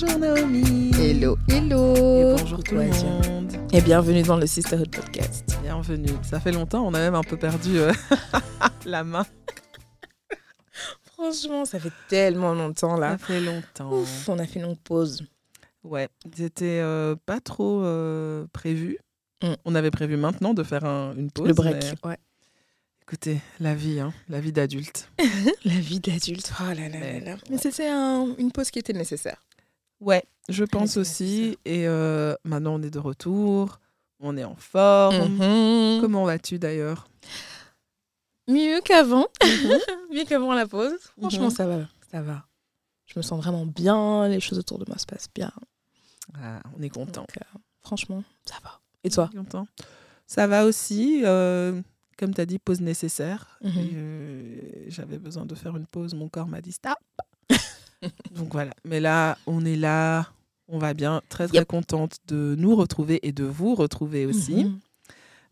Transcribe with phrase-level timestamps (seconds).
[0.00, 0.92] Bonjour Naomi.
[0.96, 1.94] Hello, hello.
[1.96, 3.52] Et bonjour tout le Ouais, monde.
[3.72, 5.58] Et bienvenue dans le Sisterhood Podcast.
[5.62, 6.12] Bienvenue.
[6.22, 7.92] Ça fait longtemps, on a même un peu perdu euh,
[8.86, 9.26] la main.
[11.14, 13.18] Franchement, ça fait tellement longtemps Ça là.
[13.18, 13.92] fait longtemps.
[13.92, 15.24] Ouf, on a fait une longue pause.
[15.82, 18.98] Ouais, c'était euh, pas trop euh, prévu.
[19.42, 19.54] Mm.
[19.64, 21.48] On avait prévu maintenant de faire un- une pause.
[21.48, 21.74] le break.
[22.04, 22.18] mais Ouais.
[23.02, 25.10] écoutez, la vie, hein, la vie d'adulte.
[25.64, 26.52] La vie d'adulte.
[26.60, 27.36] Oh là là là Mais- là.
[27.50, 29.42] Mais c'était un- une pause qui était nécessaire.
[30.00, 31.58] Ouais, je pense aussi.
[31.64, 33.80] Et euh, maintenant, on est de retour.
[34.20, 35.16] On est en forme.
[35.36, 36.00] Mhm.
[36.00, 37.08] Comment vas-tu d'ailleurs?
[38.48, 39.26] Mieux qu'avant.
[40.12, 40.94] Mieux qu'avant la pause.
[41.18, 41.50] Franchement, Mhm.
[41.50, 41.88] ça va.
[42.10, 42.44] Ça va.
[43.06, 44.28] Je me sens vraiment bien.
[44.28, 45.52] Les choses autour de moi se passent bien.
[46.42, 47.20] Ah, On est content.
[47.22, 48.80] Donc, euh, franchement, ça va.
[49.04, 49.30] Et toi?
[49.34, 49.66] Content.
[50.26, 51.22] Ça va aussi.
[51.24, 51.80] euh,
[52.18, 53.58] comme tu as dit, pause nécessaire.
[54.88, 56.14] J'avais besoin de faire une pause.
[56.14, 56.96] Mon corps m'a dit stop.
[58.32, 58.72] Donc voilà.
[58.84, 60.28] Mais là, on est là.
[60.68, 61.22] On va bien.
[61.28, 61.66] Très, très Yep.
[61.68, 64.64] contente de nous retrouver et de vous retrouver aussi.
[64.64, 64.80] Mhm.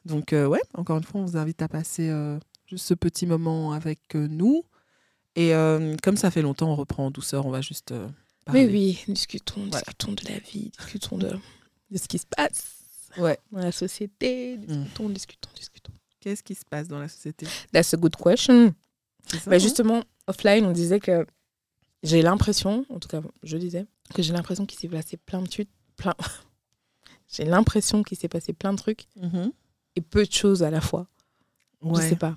[0.05, 3.27] Donc, euh, ouais, encore une fois, on vous invite à passer euh, juste ce petit
[3.27, 4.63] moment avec euh, nous.
[5.35, 7.47] Et euh, comme ça fait longtemps, on reprend en douceur.
[7.47, 7.93] On va juste
[8.45, 8.67] parler.
[8.67, 11.31] Mais oui, discutons, discutons de la vie, discutons de,
[11.91, 12.73] de ce qui se passe
[13.19, 13.39] Ouais.
[13.51, 15.93] dans la société, discutons, discutons, discutons.
[16.21, 17.47] Qu'est-ce qui se passe dans la société?
[17.73, 18.75] That's a good question.
[19.27, 21.27] Ça, Bah, hein justement, offline, on disait que
[22.03, 25.49] j'ai l'impression, en tout cas, je disais, que j'ai l'impression qu'il s'est passé plein de
[25.49, 26.15] trucs, plein...
[27.29, 29.53] j'ai l'impression qu'il s'est passé plein de trucs Mhm.
[29.97, 31.07] et peu de choses à la fois.
[31.83, 32.09] Je Ouais.
[32.09, 32.37] sais pas.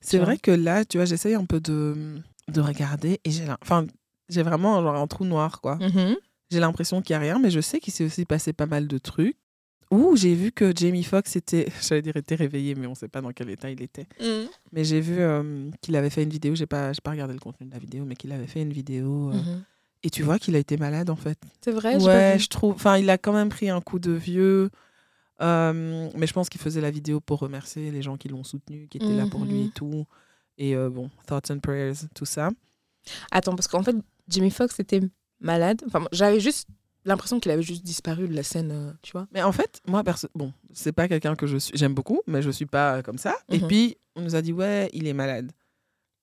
[0.00, 3.86] C'est vrai que là, tu vois, j'essaye un peu de, de regarder et j'ai enfin,
[4.28, 5.76] j'ai vraiment genre un trou noir, quoi.
[5.76, 6.16] Mhm.
[6.50, 8.88] J'ai l'impression qu'il n'y a rien, mais je sais qu'il s'est aussi passé pas mal
[8.88, 9.36] de trucs.
[9.90, 13.08] Ouh, j'ai vu que Jamie Foxx était, j'allais dire était réveillé, mais on ne sait
[13.08, 14.06] pas dans quel état il était.
[14.72, 17.40] Mais j'ai vu euh, qu'il avait fait une vidéo, j'ai pas, j'ai pas regardé le
[17.40, 19.30] contenu de la vidéo, mais qu'il avait fait une vidéo.
[19.30, 19.64] euh, Mhm.
[20.02, 21.38] Et tu vois qu'il a été malade, en fait.
[21.60, 22.74] C'est vrai, ouais, je trouve.
[22.74, 24.70] Enfin, il a quand même pris un coup de vieux.
[25.42, 28.88] Euh, mais je pense qu'il faisait la vidéo pour remercier les gens qui l'ont soutenu,
[28.88, 29.70] qui étaient là pour lui et Mhm.
[29.72, 30.06] tout.
[30.56, 32.48] Et bon, thoughts and prayers, tout ça.
[33.30, 33.96] Attends, parce qu'en fait,
[34.28, 35.00] Jimmy Fox était
[35.40, 35.82] malade.
[35.86, 36.68] Enfin, j'avais juste
[37.04, 39.26] l'impression qu'il avait juste disparu de la scène, euh, tu vois.
[39.32, 42.42] Mais en fait, moi, perso bon, c'est pas quelqu'un que je suis, j'aime beaucoup, mais
[42.42, 43.34] je suis pas euh, comme ça.
[43.48, 43.66] Et Mhm.
[43.68, 45.50] puis, on nous a dit, ouais, il est malade.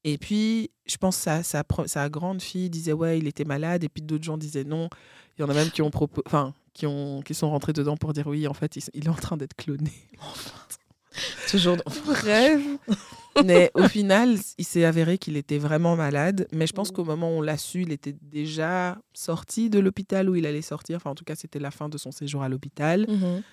[0.03, 3.43] Et puis, je pense que sa, sa, pro- sa grande fille disait, ouais, il était
[3.45, 3.83] malade.
[3.83, 4.89] Et puis, d'autres gens disaient non.
[5.37, 5.91] Il y en a même qui ont
[6.25, 9.09] enfin, qui, ont, qui sont rentrés dedans pour dire, oui, en fait, il, il est
[9.09, 9.91] en train d'être cloné.
[11.49, 11.77] Toujours.
[11.77, 12.61] dans- Bref.
[13.45, 16.47] Mais au final, il s'est avéré qu'il était vraiment malade.
[16.51, 20.27] Mais je pense qu'au moment où on l'a su, il était déjà sorti de l'hôpital
[20.29, 20.97] où il allait sortir.
[20.97, 23.05] Enfin, en tout cas, c'était la fin de son séjour à l'hôpital.
[23.07, 23.43] Mhm.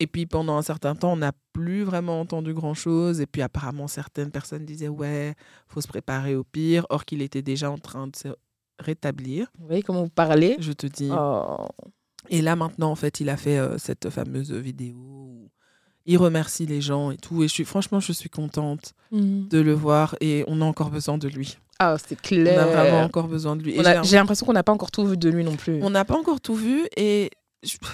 [0.00, 3.20] Et puis pendant un certain temps, on n'a plus vraiment entendu grand-chose.
[3.20, 5.34] Et puis apparemment, certaines personnes disaient ouais,
[5.68, 8.28] faut se préparer au pire, or qu'il était déjà en train de se
[8.78, 9.46] rétablir.
[9.58, 10.56] Vous voyez comment vous parlez?
[10.58, 11.08] Je te dis.
[11.10, 11.68] Oh.
[12.30, 15.41] Et là maintenant, en fait, il a fait euh, cette fameuse vidéo
[16.06, 17.42] il remercie les gens et tout.
[17.42, 19.48] Et je suis franchement, je suis contente Mhm.
[19.48, 20.16] de le voir.
[20.20, 21.56] Et on a encore besoin de lui.
[21.78, 22.60] Ah, c'est On clair.
[22.62, 23.74] a vraiment encore besoin de lui.
[23.78, 25.80] On a- J'ai l'impression qu'on n'a pas encore tout vu de lui non plus.
[25.82, 26.86] on n'a pas encore tout vu.
[26.96, 27.30] Et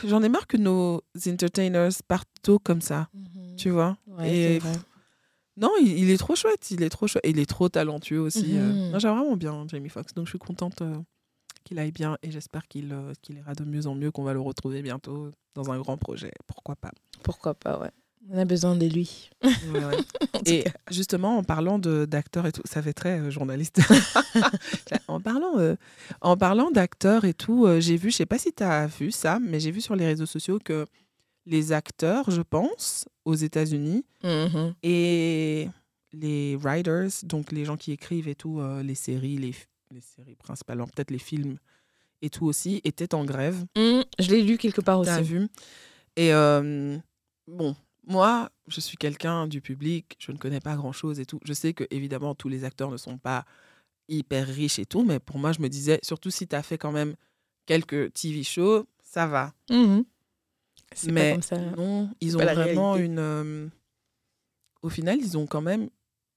[0.07, 3.09] j'en ai marre que nos entertainers partent tôt comme ça.
[3.15, 3.57] Mhm.
[3.57, 4.73] Tu vois Ouais, et vrai.
[5.57, 7.25] Non, il, il est trop chouette, il est trop chouette.
[7.27, 8.53] Et il est trop talentueux aussi.
[8.57, 8.91] euh.
[8.93, 10.95] Non, J'aime vraiment bien Jamie Foxx, donc je suis contente euh,
[11.69, 14.33] qu'il aille bien et j'espère qu'il euh, qu'il ira de mieux en mieux, qu'on va
[14.33, 16.33] le retrouver bientôt dans un grand projet.
[16.47, 16.93] Pourquoi pas?
[17.23, 17.91] Pourquoi pas, ouais.
[18.31, 19.31] On a besoin de lui.
[19.43, 19.97] Ouais, ouais.
[20.47, 20.71] Et cas.
[20.91, 23.81] justement, en parlant d'acteurs et tout, ça fait très euh, journaliste.
[25.09, 25.77] en parlant, euh,
[26.21, 29.11] en parlant d'acteurs et tout, euh, j'ai vu, je sais pas si tu as vu
[29.11, 30.87] ça, mais j'ai vu sur les réseaux sociaux que
[31.47, 34.75] les acteurs, je pense, aux États-Unis, Mhm.
[34.83, 35.69] Et
[36.13, 39.55] les writers, donc les gens qui écrivent et tout, les séries, les,
[39.91, 41.59] les séries principalement, peut-être les films
[42.23, 43.65] et tout aussi, étaient en grève.
[43.77, 44.05] Mhm.
[44.19, 45.11] Je l'ai lu quelque part aussi.
[45.11, 45.49] T'as vu?
[46.17, 46.99] Et euh,
[47.47, 47.77] bon,
[48.07, 51.39] moi, je suis quelqu'un du public, je ne connais pas grand-chose et tout.
[51.45, 53.45] Je sais que évidemment tous les acteurs ne sont pas
[54.09, 56.79] hyper riches et tout, mais pour moi, je me disais, surtout si tu as fait
[56.79, 57.15] quand même
[57.67, 59.53] quelques TV shows, ça va.
[60.95, 61.57] C'est pas Mais comme ça.
[61.59, 63.05] non, ils ont vraiment réalité.
[63.05, 63.19] une.
[63.19, 63.69] euh,
[64.83, 65.89] Au final, ils ont quand même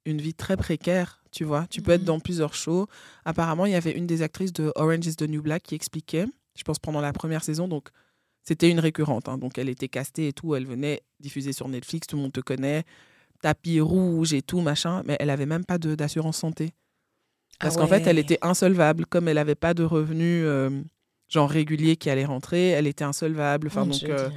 [0.06, 1.68] une vie très précaire, tu vois.
[1.70, 2.08] Tu peux être Mhm.
[2.08, 2.88] dans plusieurs shows.
[3.26, 6.26] Apparemment, il y avait une des actrices de Orange is the New Black qui expliquait,
[6.56, 7.90] je pense pendant la première saison, donc
[8.44, 9.30] c'était une récurrente.
[9.30, 12.34] hein, donc elle était castée et tout, elle venait diffuser sur Netflix, tout le monde
[12.34, 12.84] te connaît,
[13.42, 16.74] tapis rouge et tout, machin, mais elle avait même pas de- d'assurance santé.
[17.60, 19.06] Parce Ah qu'en fait, elle était insolvable.
[19.06, 20.82] Comme elle n'avait pas de revenus euh,
[21.28, 23.68] genre réguliers qui allaient rentrer, elle était insolvable.
[23.68, 24.30] Enfin, donc, euh.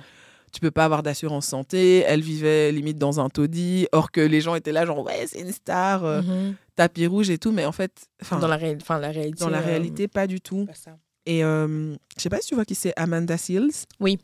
[0.55, 1.99] Tu peux pas avoir d'assurance santé.
[2.07, 5.41] Elle vivait limite dans un taudis, or que les gens étaient là, genre, ouais, c'est
[5.41, 6.55] une star, euh, Mhm.
[6.77, 7.53] tapis rouge et tout.
[7.53, 9.41] Mais en fait, Dans la, ré- la réalité.
[9.41, 10.65] dans la euh, réalité, pas du tout.
[10.67, 10.97] pas ça.
[11.27, 13.73] Et euh, je sais pas si tu vois qui c'est Amanda Seals.
[14.01, 14.19] Oui.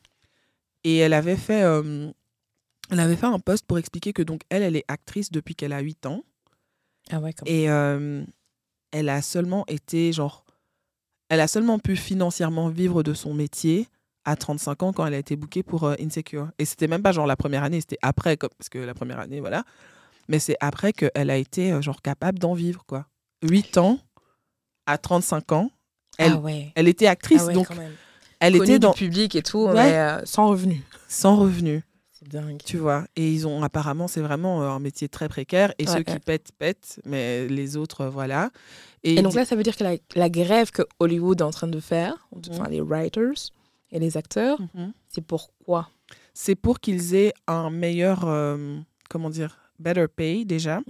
[0.85, 2.11] Et elle avait fait, euh,
[2.91, 5.73] elle avait fait un post pour expliquer que donc elle, elle est actrice depuis qu'elle
[5.73, 6.23] a 8 ans.
[7.11, 8.25] Ah ouais, comme Et euh,
[8.93, 10.45] elle a seulement été, genre,
[11.29, 13.89] elle a seulement pu financièrement vivre de son métier
[14.31, 16.49] à 35 ans quand elle a été bookée pour euh, Insecure.
[16.59, 19.19] Et c'était même pas genre la première année, c'était après, comme, parce que la première
[19.19, 19.65] année, voilà.
[20.29, 23.07] Mais c'est après qu'elle a été, euh, genre, capable d'en vivre, quoi.
[23.43, 23.99] 8 ans
[24.87, 25.71] à 35 ans.
[26.19, 26.73] Elle, ah ouais.
[26.75, 27.69] elle était actrice, Ah ouais, donc
[28.41, 29.75] elle Connue était dans, du public et tout, Ouais.
[29.75, 30.83] mais euh, sans revenu.
[31.09, 31.83] sans revenu.
[32.13, 32.61] C'est dingue.
[32.65, 35.73] Tu vois, et ils ont apparemment, c'est vraiment un métier très précaire.
[35.79, 38.51] Et ceux qui pètent, pètent, mais les autres, voilà.
[39.05, 41.51] Et, Et donc là, ça veut dire que la, la grève que Hollywood est en
[41.51, 42.43] train de faire, Mhm.
[42.51, 43.51] enfin les writers
[43.93, 44.93] et les acteurs, Mhm.
[45.09, 45.89] c'est pourquoi?
[46.35, 48.79] C'est pour qu'ils aient un meilleur, euh,
[49.09, 50.81] comment dire, better pay déjà,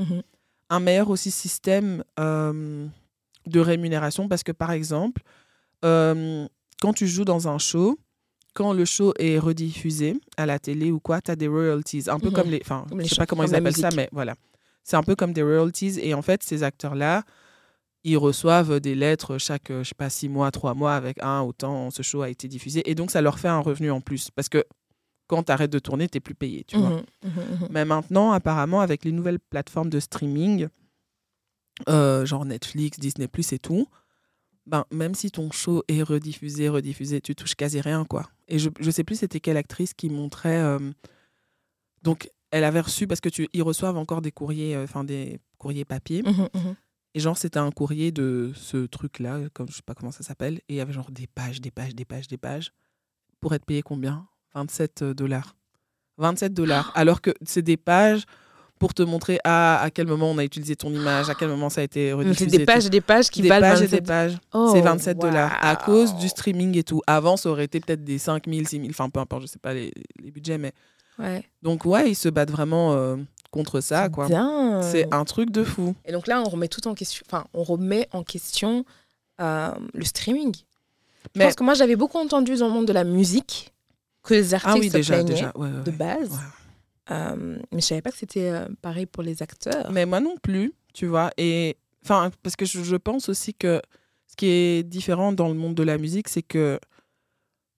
[0.68, 2.86] un meilleur aussi système euh,
[3.46, 4.28] de rémunération.
[4.28, 5.22] Parce que par exemple,
[5.84, 6.46] euh,
[6.80, 7.98] quand tu joues dans un show,
[8.54, 12.04] quand le show est rediffusé à la télé ou quoi, tu as des royalties.
[12.08, 12.34] Un peu Mhm.
[12.34, 12.60] comme les.
[12.62, 14.34] Enfin, je les sais pas comment comme ils appellent ça, mais voilà.
[14.82, 15.98] C'est un peu comme des royalties.
[16.00, 17.22] Et en fait, ces acteurs-là,
[18.04, 21.40] ils reçoivent des lettres chaque, euh, je sais pas, six mois, trois mois avec un,
[21.40, 22.88] autant ce show a été diffusé.
[22.90, 24.30] Et donc, ça leur fait un revenu en plus.
[24.30, 24.64] Parce que
[25.26, 26.90] quand tu arrêtes de tourner, tu plus payé, tu vois.
[26.90, 27.68] Mhm, mhm, mhm.
[27.70, 30.68] Mais maintenant, apparemment, avec les nouvelles plateformes de streaming,
[31.88, 33.86] euh, genre Netflix, Disney et tout,
[34.66, 38.28] ben, même si ton show est rediffusé, rediffusé, tu touches quasi rien, quoi.
[38.48, 40.58] Et je, je sais plus c'était quelle actrice qui montrait.
[40.58, 40.78] euh,
[42.02, 45.38] donc, elle avait reçu, parce que tu, ils reçoivent encore des courriers, euh, enfin des
[45.58, 46.22] courriers papier.
[47.14, 50.56] Et genre, c'était un courrier de ce truc-là, comme je sais pas comment ça s'appelle.
[50.68, 52.72] Et il y avait genre des pages, des pages, des pages, des pages.
[53.40, 54.26] Pour être payé combien?
[54.54, 55.56] 27 dollars.
[56.18, 56.92] 27 dollars.
[56.94, 58.24] Alors que c'est des pages
[58.78, 61.68] pour te montrer à, à quel moment on a utilisé ton image, à quel moment
[61.68, 62.50] ça a été Donc, rediffusé.
[62.50, 64.38] C'est des pages et des pages qui des valent pages et 27 des pages.
[64.54, 65.58] Oh, c'est 27 dollars.
[65.60, 67.02] À cause du streaming et tout.
[67.06, 69.58] Avant, ça aurait été peut-être des 5 000, 6 000, enfin peu importe, je sais
[69.58, 69.92] pas les,
[70.22, 70.58] les budgets.
[70.58, 70.72] mais
[71.18, 71.44] Ouais.
[71.62, 73.16] Donc, ouais, ils se battent vraiment euh,
[73.50, 74.28] contre ça, quoi.
[74.82, 75.94] C'est un truc de fou.
[76.04, 77.22] Et donc là, on remet tout en question.
[77.28, 78.84] Enfin, on remet en question
[79.40, 80.54] euh, le streaming.
[80.54, 83.72] Je Mais- pense que moi, j'avais beaucoup entendu dans le monde de la musique
[84.22, 85.52] que les artistes Ah oui, se déjà, plaignaient déjà.
[85.56, 86.30] ouais, ouais, de base.
[86.30, 86.36] Ouais.
[87.16, 89.90] Euh, mais je savais pas que c'était euh, pareil pour les acteurs.
[89.90, 91.30] Mais moi non plus, tu vois.
[91.36, 93.80] Et enfin, parce que je, je pense aussi que
[94.28, 96.78] ce qui est différent dans le monde de la musique, c'est que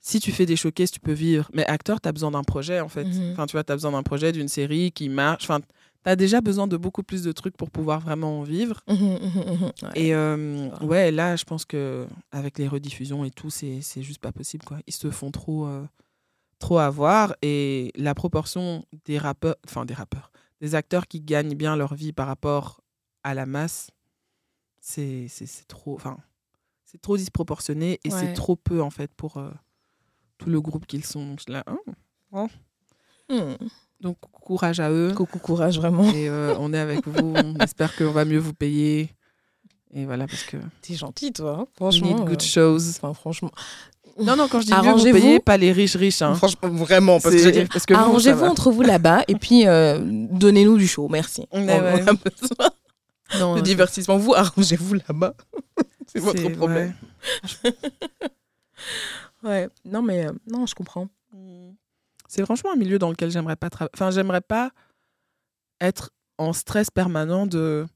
[0.04, 1.48] si tu fais des showcases, tu peux vivre.
[1.54, 3.04] Mais acteur, tu as besoin d'un projet, en fait.
[3.04, 3.32] Mhm.
[3.32, 5.44] Enfin, tu vois, tu as besoin d'un projet, d'une série qui marche.
[5.44, 5.66] Enfin, tu
[6.10, 8.82] as déjà besoin de beaucoup plus de trucs pour pouvoir vraiment en vivre.
[8.88, 9.62] Mhm, mhm.
[9.62, 9.72] Ouais.
[9.94, 14.32] Et euh, ouais, là, je pense que avec les rediffusions et tout, c'est juste pas
[14.32, 14.78] possible, quoi.
[14.88, 15.84] Ils se font trop, euh,
[16.58, 17.34] trop avoir.
[17.40, 22.12] Et la proportion des rappeurs, enfin des rappeurs, des acteurs qui gagnent bien leur vie
[22.12, 22.80] par rapport
[23.22, 23.90] à la masse,
[24.80, 25.28] c'est
[25.68, 26.16] trop, enfin,
[26.84, 28.18] c'est trop disproportionné et Ouais.
[28.18, 29.50] c'est trop peu, en fait, pour euh,
[30.42, 31.24] tout le groupe qu'ils sont.
[31.26, 31.64] Donc, là,
[32.32, 32.46] hein.
[33.28, 33.54] Hmm.
[34.00, 35.12] Donc, courage à eux.
[35.14, 36.04] Coucou, courage, vraiment.
[36.12, 37.34] Et euh, on est avec vous.
[37.36, 39.10] On espère qu'on va mieux vous payer.
[39.94, 40.56] Et voilà, parce que.
[40.80, 41.52] T'es gentil, toi.
[41.60, 41.60] hein.
[41.60, 42.08] We Franchement.
[42.18, 42.88] need good euh, shows.
[42.90, 43.50] Enfin, franchement.
[44.18, 45.18] Non, non, quand je dis mieux vous Arrangez-vous.
[45.20, 46.20] payer, pas les riches riches.
[46.22, 46.34] Hein.
[46.34, 47.20] Franchement, vraiment.
[47.20, 51.08] Parce que, dire, parce que arrangez-vous entre vous là-bas et puis euh, donnez-nous du show.
[51.08, 51.46] Merci.
[51.50, 51.80] On, ouais.
[51.80, 52.70] on a besoin
[53.38, 54.18] Non, de euh, divertissement.
[54.18, 55.34] Vous, arrangez-vous là-bas.
[56.06, 56.94] C'est votre problème.
[57.64, 57.72] Ouais.
[59.84, 61.08] Non, mais euh, non, je comprends.
[61.32, 61.70] ouais.
[62.28, 63.90] C'est franchement un milieu dans lequel j'aimerais pas travailler.
[63.94, 64.70] Enfin, j'aimerais pas
[65.80, 67.86] être en stress permanent de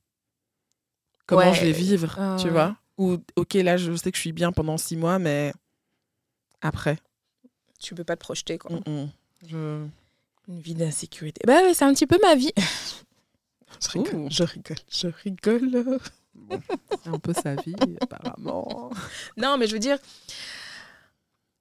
[1.26, 1.54] comment Ouais.
[1.54, 2.52] je vais vivre, Ah, tu ouais.
[2.52, 2.76] vois?
[2.98, 5.52] Ou, ok, là, je sais que je suis bien pendant six mois, mais
[6.60, 6.98] après.
[7.80, 8.72] Tu peux pas te projeter, quoi.
[8.76, 9.08] mm, mm.
[9.46, 9.86] Je...
[10.48, 11.40] Une vie d'insécurité.
[11.46, 12.52] Bah ouais, c'est un petit peu ma vie.
[13.82, 14.28] je rigole, Ouh.
[14.30, 16.00] je rigole, je rigole.
[17.02, 18.90] C'est un peu sa vie, apparemment.
[19.36, 19.98] Non, mais je veux dire,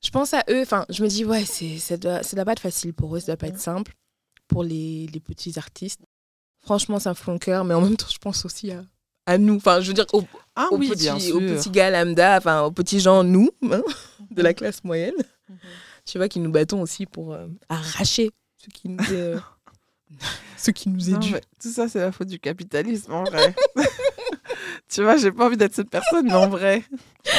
[0.03, 0.61] je pense à eux.
[0.61, 3.19] Enfin, je me dis, ouais, c'est, ça, doit, ça doit pas être facile pour eux,
[3.19, 3.93] ça doit pas être simple
[4.47, 6.01] pour les, les petits artistes.
[6.61, 8.83] Franchement, ça me fout le cœur, mais en même temps, je pense aussi à,
[9.25, 9.55] à nous.
[9.57, 10.23] Enfin, je veux dire, aux,
[10.55, 13.81] Ah aux oui, petits, aux petits gars lambda, enfin, aux petits gens, nous, hein,
[14.31, 15.13] de la classe moyenne.
[15.49, 15.57] Mhm.
[16.05, 19.39] Tu vois, qui nous battons aussi pour euh, arracher ce qui nous est, euh,
[20.57, 21.33] ce qui nous est Non, dû.
[21.59, 23.55] tout ça, c'est la faute du capitalisme, en vrai.
[24.89, 26.83] tu vois, j'ai pas envie d'être cette personne, mais en vrai,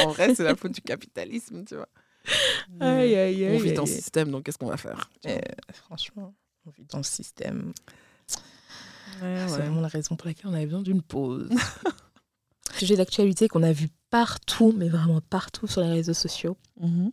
[0.03, 1.87] en vrai, c'est la faute du capitalisme, tu vois.
[2.79, 3.55] Aïe, aïe, aïe.
[3.55, 3.87] On vit dans aïe.
[3.87, 5.09] système, donc qu'est-ce qu'on va faire.
[5.25, 5.39] Euh,
[5.73, 6.33] franchement,
[6.65, 7.73] on vit dans le système.
[9.21, 9.57] Ouais, C'est ouais.
[9.59, 11.49] vraiment la raison pour laquelle on avait besoin d'une pause.
[12.77, 16.57] Sujet d'actualité qu'on a vu partout, mais vraiment partout sur les réseaux sociaux.
[16.79, 17.11] Mhm.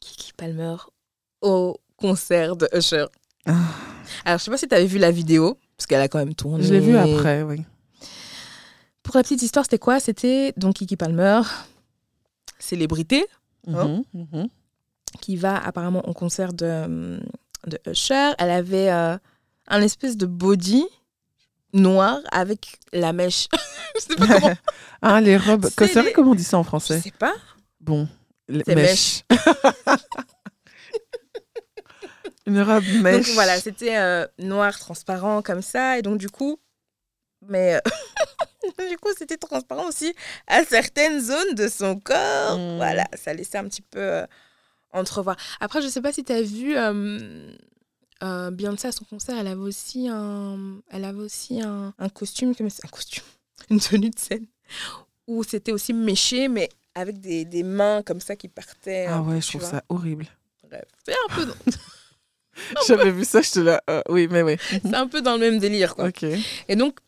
[0.00, 0.76] Kiki Palmer
[1.40, 3.06] au concert de Usher.
[3.46, 3.52] Ah.
[4.24, 6.34] Alors, je sais pas si tu avais vu la vidéo, parce qu'elle a quand même
[6.34, 6.64] tourné.
[6.64, 7.62] Je l'ai vu après, oui.
[9.02, 9.98] Pour la petite histoire, c'était quoi?
[10.00, 11.40] C'était donc Kiki Palmer.
[12.58, 13.26] célébrité
[13.68, 14.02] Hein?
[14.14, 14.48] Mhm, mhm.
[15.20, 17.20] qui va apparemment au concert de,
[17.66, 18.32] de Usher.
[18.38, 19.16] Elle avait euh,
[19.68, 20.84] un espèce de body
[21.72, 23.48] noir avec la mèche.
[23.94, 24.54] Je sais pas comment.
[25.02, 25.68] ah, les robes.
[25.78, 27.34] C'est vrai les- comment on dit ça en Je français sais pas.
[27.80, 28.08] Bon,
[28.48, 29.22] les C'est mèches.
[32.46, 33.26] Une robe mèche.
[33.26, 35.98] Donc voilà, c'était euh, noir transparent comme ça.
[35.98, 36.58] Et donc du coup,
[37.48, 37.80] mais euh,
[38.88, 40.14] du coup, c'était transparent aussi
[40.46, 42.58] à certaines zones de son corps.
[42.58, 42.76] Mm.
[42.76, 44.26] Voilà, ça laissait un petit peu euh,
[44.92, 45.36] entrevoir.
[45.60, 47.50] Après, je sais pas si tu as vu euh,
[48.22, 52.54] euh, Beyoncé à son concert, elle avait aussi un, elle avait aussi un, un costume,
[52.54, 53.24] comme un costume,
[53.70, 54.46] une tenue de scène
[55.26, 59.06] où c'était aussi méché, mais avec des, des mains comme ça qui partaient.
[59.08, 60.26] Ah peu, ouais, je trouve ça horrible.
[60.68, 61.52] Bref, c'est un peu,
[62.86, 63.82] J'avais vu ça, je te là.
[64.08, 64.56] oui, mais oui.
[64.70, 66.10] c'est un peu dans le même délire, quoi.
[66.68, 66.98] Et donc,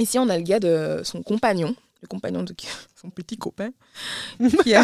[0.00, 2.54] ici, on a le gars de son compagnon, le compagnon de
[3.00, 3.70] son petit copain,
[4.62, 4.82] qui a,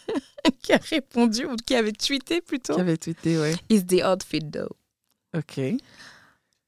[0.62, 2.74] qui a répondu, ou qui avait tweeté plutôt.
[2.74, 3.54] Qui avait tweeté, ouais.
[3.68, 4.74] Is the outfit though?
[5.36, 5.60] Ok.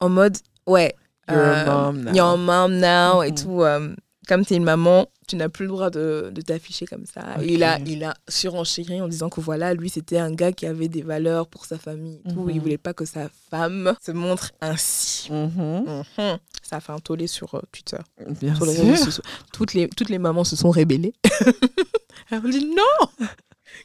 [0.01, 0.95] En mode, ouais.
[1.29, 2.13] You're euh, a mom now.
[2.15, 3.37] You're a mom now et Mhm.
[3.43, 3.63] tout.
[3.63, 3.95] euh,
[4.29, 7.37] comme tu es une maman, tu n'as plus le droit de, de t'afficher comme ça.
[7.43, 10.67] Et il a, il a surenchéri en disant que voilà, lui, c'était un gars qui
[10.67, 12.43] avait des valeurs pour sa famille et tout.
[12.45, 12.51] Mhm.
[12.51, 15.31] Il voulait pas que sa femme se montre ainsi.
[15.31, 15.85] Mhm.
[16.17, 16.39] Mhm.
[16.63, 17.99] Ça a fait un tollé sur euh, Twitter.
[18.41, 18.67] Bien sur
[19.13, 19.23] sûr.
[19.53, 21.15] Toutes les, toutes les mamans se sont rébellées.
[22.31, 23.27] Elles ont dit non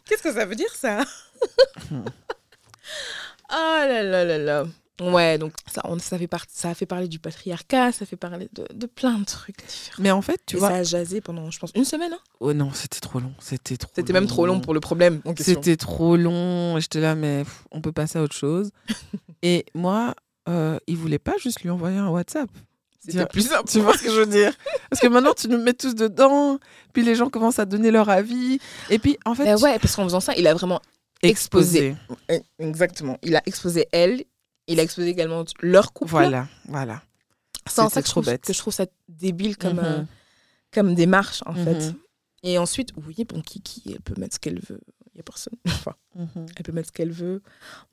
[0.05, 1.03] Qu'est-ce que ça veut dire ça?
[1.91, 2.03] Hmm.
[3.51, 4.65] Oh là là là là.
[5.11, 8.47] Ouais, donc ça, on, ça, fait ça a fait parler du patriarcat, ça fait parler
[8.53, 10.03] de, de plein de trucs différents.
[10.03, 10.69] Mais en fait, tu Et vois.
[10.69, 12.13] ça a jasé pendant, je pense, une semaine.
[12.13, 12.19] hein.
[12.39, 13.33] Oh non, c'était trop long.
[13.39, 13.91] C'était trop.
[13.95, 15.21] C'était même trop long pour le problème.
[15.37, 16.79] C'était trop long.
[16.79, 18.69] J'étais là, mais pff, on peut passer à autre chose.
[19.41, 20.13] Et moi,
[20.47, 22.49] euh, il voulait pas juste lui envoyer un WhatsApp.
[23.05, 23.67] C'était plus simple.
[23.69, 24.53] Tu vois ce que je veux dire?
[24.89, 26.57] Parce que maintenant, tu nous mets tous dedans,
[26.93, 28.59] puis les gens commencent à donner leur avis.
[28.89, 30.79] Et puis, en fait, Mais ouais, parce qu'en faisant ça, il a vraiment
[31.21, 31.95] exposé.
[32.59, 33.17] Exactement.
[33.23, 34.23] Il a exposé elle,
[34.67, 36.11] il a exposé également leur couple.
[36.11, 37.01] Voilà, voilà.
[37.67, 38.41] C'est en ça que je, trop trouve, bête.
[38.41, 39.85] que je trouve ça débile comme, Mhm.
[39.85, 40.03] euh,
[40.73, 41.87] comme démarche, en fait.
[41.87, 41.95] Mhm.
[42.43, 44.81] Et ensuite, oui, bon, Kiki, elle peut mettre ce qu'elle veut.
[45.13, 45.53] Il n'y a personne.
[45.67, 46.45] Enfin, Mhm.
[46.55, 47.41] elle peut mettre ce qu'elle veut.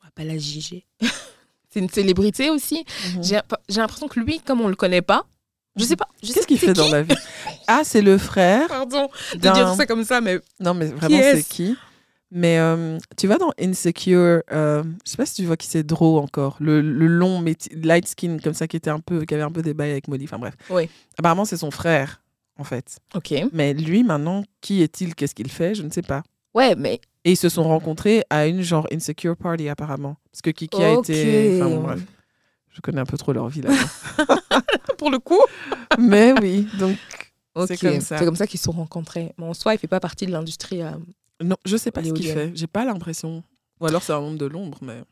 [0.01, 0.87] On va pas la juger.
[1.71, 2.85] c'est une célébrité aussi.
[3.23, 5.25] J'ai j'ai l'impression que lui, comme on le connaît pas,
[5.77, 6.09] je sais pas.
[6.21, 7.15] je sais Qu'est-ce qu'il fait dans la vie?
[7.69, 11.45] Ah, c'est le frère Pardon de dire ça comme ça, mais Non, mais vraiment, c'est
[11.49, 11.77] qui?
[12.33, 15.83] Mais euh, tu vois dans Insecure, euh, je sais pas si tu vois qui c'est
[15.83, 19.43] Dro encore, le, le long light skin comme ça qui était un peu, qui avait
[19.43, 20.25] un peu des bails avec Molly.
[20.25, 20.55] Enfin bref.
[20.71, 20.89] Oui.
[21.19, 22.23] Apparemment, c'est son frère
[22.59, 22.99] en fait.
[23.15, 23.35] ok.
[23.53, 25.15] Mais lui, maintenant, qui est-il?
[25.15, 25.75] Qu'est-ce qu'il fait?
[25.75, 26.23] Je ne sais pas.
[26.55, 30.17] Ouais, mais Et ils se sont rencontrés à une genre Insecure Party apparemment.
[30.31, 31.09] Parce que Kiki a Ok.
[31.11, 31.61] été.
[31.61, 32.01] Enfin bon, bref.
[32.73, 33.71] Je connais un peu trop leur vie là.
[34.99, 35.41] pour le coup,
[35.99, 36.97] Mais oui, donc.
[37.67, 38.19] C'est comme ça.
[38.19, 39.33] C'est comme ça qu'ils se sont rencontrés.
[39.37, 40.83] Mais en soi, il fait pas partie de l'industrie.
[40.83, 40.91] euh,
[41.43, 42.53] Non, je sais pas ce qu'il fait.
[42.55, 43.43] J'ai pas l'impression.
[43.81, 45.03] Ou alors c'est un homme de l'ombre, mais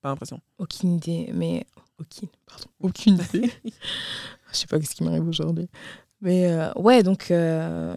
[0.00, 0.40] pas l'impression.
[0.58, 1.66] Aucune idée, mais
[1.98, 3.50] aucune, pardon, aucune idée.
[4.52, 5.68] Je sais pas ce qui m'arrive aujourd'hui.
[6.20, 7.96] Mais euh, ouais, donc euh,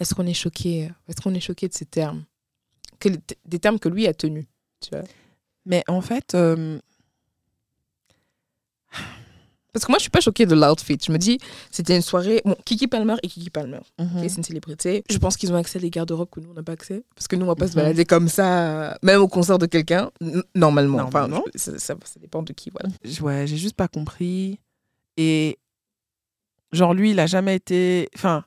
[0.00, 2.24] est-ce qu'on est choqué Est-ce qu'on est choqué de ces termes?
[2.98, 3.10] Que
[3.44, 4.46] Des termes que lui a tenus.
[4.80, 5.04] Tu vois?
[5.66, 6.78] Mais en fait, euh,
[9.76, 10.96] Parce que moi, je suis pas choquée de l'outfit.
[11.06, 11.38] Je me dis,
[11.70, 12.40] c'était une soirée.
[12.46, 13.80] Bon, Kiki Palmer et Kiki Palmer.
[13.98, 14.26] mhm.
[14.26, 15.04] C'est une célébrité.
[15.10, 17.02] Je pense qu'ils ont accès à des garde-robes que nous, on n'a pas accès.
[17.14, 17.76] Parce que nous, on va pas se Mhm.
[17.82, 20.10] balader comme ça, même au concert de quelqu'un,
[20.54, 21.00] normalement.
[21.02, 22.88] Enfin, je- ça, ça- ça dépend de qui, voilà.
[23.20, 24.58] Ouais, j'ai juste pas compris.
[25.18, 25.58] Et
[26.72, 28.08] genre lui, il a jamais été.
[28.16, 28.44] Enfin,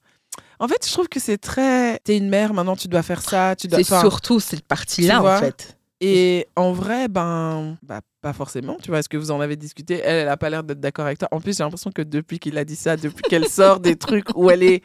[0.59, 1.99] en fait, je trouve que c'est très.
[1.99, 3.83] T'es une mère, maintenant tu dois faire ça, tu dois.
[3.83, 5.77] C'est surtout cette partie-là, en fait.
[6.01, 8.77] Et en vrai, ben, bah, pas forcément.
[8.81, 10.01] Tu vois, est-ce que vous en avez discuté?
[10.03, 11.27] Elle, elle a pas l'air d'être d'accord avec toi.
[11.31, 14.35] En plus, j'ai l'impression que depuis qu'il a dit ça, depuis qu'elle sort des trucs
[14.35, 14.83] où elle est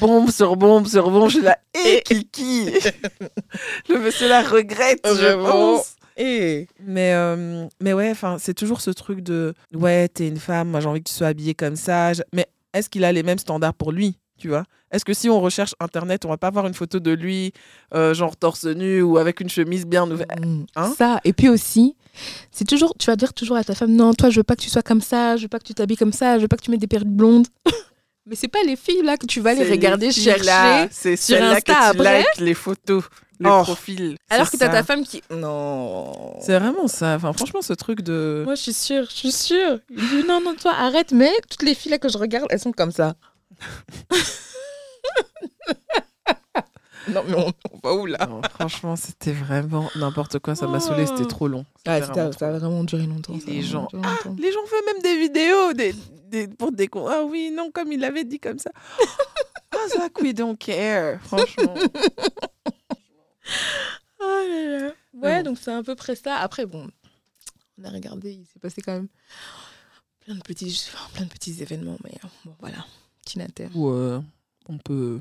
[0.00, 1.58] bombe sur bombe sur bombe, je suis là.
[1.86, 2.70] Et Kiki
[3.88, 5.96] Le monsieur là regrette, je pense.
[6.16, 10.68] Et Mais, euh, mais ouais, enfin, c'est toujours ce truc de ouais, t'es une femme,
[10.68, 12.14] moi j'ai envie que tu sois habillée comme ça.
[12.14, 14.64] Je- Mais est-ce qu'il a les mêmes standards pour lui Tu vois?
[14.90, 17.52] Est-ce que si on recherche internet, on va pas voir une photo de lui,
[17.94, 20.30] euh, genre torse nu ou avec une chemise bien ouverte
[20.74, 20.94] Hein?
[20.96, 21.20] Ça.
[21.24, 21.96] Et puis aussi,
[22.50, 24.62] c'est toujours, tu vas dire toujours à ta femme, non, toi, je veux pas que
[24.62, 26.56] tu sois comme ça, je veux pas que tu t'habilles comme ça, je veux pas
[26.56, 27.46] que tu mettes des perruques blondes.
[28.28, 30.88] Mais c'est pas les filles là que tu vas les regarder là, chercher.
[30.90, 32.18] C'est sur Insta que tu après.
[32.20, 33.04] likes les photos,
[33.38, 33.62] le Oh.
[33.62, 34.16] profil.
[34.30, 35.22] Alors que t'as ta femme qui.
[35.30, 36.34] Non.
[36.40, 37.14] C'est vraiment ça.
[37.14, 38.42] Enfin, franchement, ce truc de.
[38.44, 39.78] Moi, je suis sûre, je suis sûre.
[39.90, 42.58] Il dit non, non, toi, arrête, mais toutes les filles là que je regarde, elles
[42.58, 43.14] sont comme ça.
[47.12, 50.54] non, mais on, on va où là Non, franchement, c'était vraiment n'importe quoi.
[50.54, 51.06] Ça m'a saoulé.
[51.06, 51.64] C'était trop long.
[51.86, 53.38] Ah, ça, ça a vraiment duré longtemps.
[53.38, 54.36] Ça les gens- duré longtemps.
[54.38, 55.94] Les gens font même des vidéos des,
[56.28, 58.70] des- pour des con- Ah oui, non, comme il l'avait dit comme ça.
[59.72, 61.74] Ah, Zach, we don't care, franchement.
[64.20, 64.92] Oh là là.
[65.14, 65.50] Ouais, bon.
[65.50, 66.36] donc c'est à peu près ça.
[66.36, 66.88] Après, bon,
[67.78, 69.08] on a regardé, il s'est passé quand même
[70.20, 72.78] plein de petits, plein de petits événements, mais bon, voilà,
[73.24, 73.68] petit inter.
[73.74, 74.20] Ou euh,
[74.68, 75.20] on peut.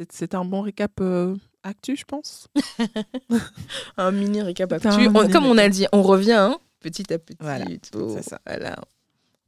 [0.00, 2.48] C'est- C'est un bon récap euh, actu, je pense.
[3.96, 4.88] Un mini récap actu.
[4.88, 7.36] On- comme on a dit, on revient hein, petit à petit.
[7.40, 8.40] Voilà, c'est ça.
[8.46, 8.76] Voilà,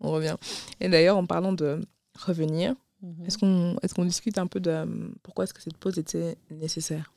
[0.00, 0.36] on revient.
[0.80, 1.80] Et d'ailleurs, en parlant de
[2.18, 2.74] revenir,
[3.26, 4.86] est-ce qu'on est qu'on discute un peu de euh,
[5.22, 7.12] pourquoi est-ce que cette pause était nécessaire?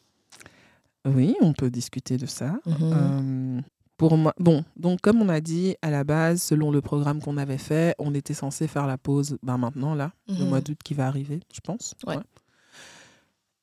[1.06, 2.54] Oui, on peut discuter de ça.
[2.66, 2.76] Mhm.
[2.82, 3.62] Euh,
[3.98, 7.38] pour moi, bon, donc comme on a dit à la base, selon le programme qu'on
[7.38, 10.50] avait fait, on était censé faire la pause ben maintenant, là, le Mhm.
[10.50, 11.94] mois d'août qui va arriver, je pense.
[12.08, 12.18] Ouais.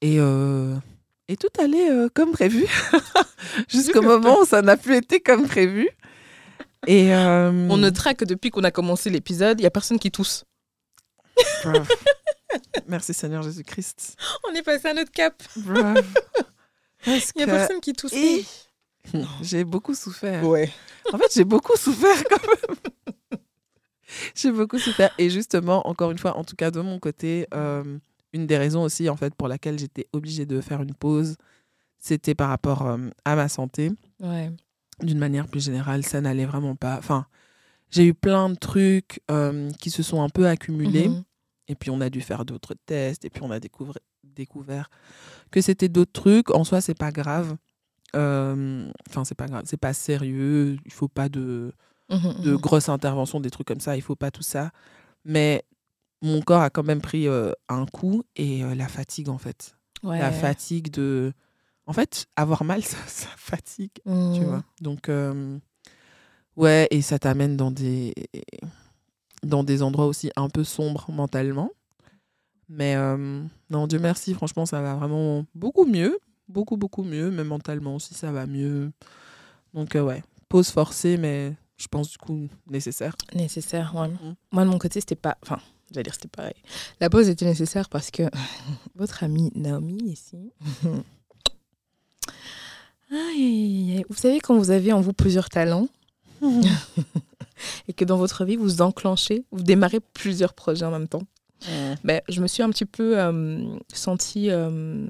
[0.02, 0.76] Et, euh,
[1.28, 2.66] et tout allait euh, comme prévu,
[3.68, 5.88] jusqu'au moment où ça n'a plus été comme prévu.
[6.86, 10.10] Et euh, On notera que depuis qu'on a commencé l'épisode, il n'y a personne qui
[10.10, 10.44] tousse.
[12.88, 14.16] Merci Seigneur Jésus-Christ.
[14.48, 15.40] On est passé à notre cap.
[15.56, 18.12] Il n'y a que- personne qui tousse.
[18.12, 18.44] Et-
[19.42, 20.44] J'ai beaucoup souffert.
[20.44, 20.70] Ouais.
[21.12, 22.76] En fait, j'ai beaucoup souffert quand même.
[24.34, 25.12] j'ai beaucoup souffert.
[25.18, 27.98] Et justement, encore une fois, en tout cas de mon côté, euh,
[28.32, 31.36] une des raisons aussi en fait pour laquelle j'étais obligée de faire une pause,
[31.98, 33.92] c'était par rapport euh, à ma santé.
[34.20, 34.50] Ouais.
[35.02, 36.96] D'une manière plus générale, ça n'allait vraiment pas.
[36.98, 37.26] Enfin,
[37.90, 41.08] j'ai eu plein de trucs euh, qui se sont un peu accumulés.
[41.08, 41.22] Mhm.
[41.68, 43.24] Et puis on a dû faire d'autres tests.
[43.24, 44.90] Et puis on a découvert, découvert
[45.50, 46.50] que c'était d'autres trucs.
[46.54, 47.56] En soi, c'est pas grave.
[48.16, 49.62] Euh, Enfin, c'est pas grave.
[49.66, 50.76] C'est pas sérieux.
[50.84, 51.72] Il faut pas de
[52.10, 52.56] Mhm, de mhm.
[52.58, 53.96] grosses interventions, des trucs comme ça.
[53.96, 54.70] Il faut pas tout ça.
[55.24, 55.64] Mais
[56.22, 59.76] mon corps a quand même pris euh, un coup et euh, la fatigue, en fait.
[60.02, 60.18] Ouais.
[60.18, 61.32] La fatigue de.
[61.86, 64.62] En fait, avoir mal, ça, ça fatigue, tu vois.
[64.80, 65.58] Donc, euh,
[66.56, 68.14] ouais, et ça t'amène dans des,
[69.42, 71.70] dans des endroits aussi un peu sombres mentalement.
[72.68, 72.96] Mais
[73.68, 76.18] non, Dieu merci, franchement, ça va vraiment beaucoup mieux.
[76.48, 77.30] Beaucoup, beaucoup mieux.
[77.30, 78.92] Mais mentalement aussi, ça va mieux.
[79.74, 83.16] Donc, euh, ouais, pause forcée, mais je pense du coup nécessaire.
[83.34, 84.08] Nécessaire, ouais.
[84.08, 84.34] Mhm.
[84.52, 85.36] Moi, de mon côté, c'était pas.
[85.42, 85.58] Enfin,
[85.92, 86.54] j'allais dire c'était pareil.
[87.00, 88.22] La pause était nécessaire parce que
[88.94, 90.52] votre amie Naomi, ici.
[93.10, 94.04] Aïe.
[94.08, 95.88] Vous savez, quand vous avez en vous plusieurs talents
[97.88, 101.22] et que dans votre vie, vous enclenchez, vous démarrez plusieurs projets en même temps,
[102.02, 104.50] ben, je me suis un petit peu euh, sentie.
[104.50, 105.06] euh,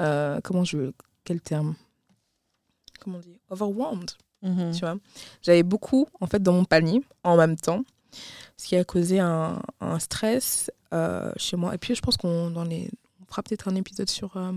[0.00, 0.92] euh, comment je.
[1.24, 1.74] Quel terme?
[3.00, 3.40] Comment on dit?
[3.50, 4.10] Overwhelmed.
[4.42, 4.72] Mhm.
[4.72, 4.96] tu vois.
[5.42, 7.82] J'avais beaucoup, en fait, dans mon panier en même temps,
[8.56, 11.74] ce qui a causé un, un stress euh, chez moi.
[11.74, 14.52] Et puis, je pense qu'on dans les, on fera peut-être un épisode sur euh,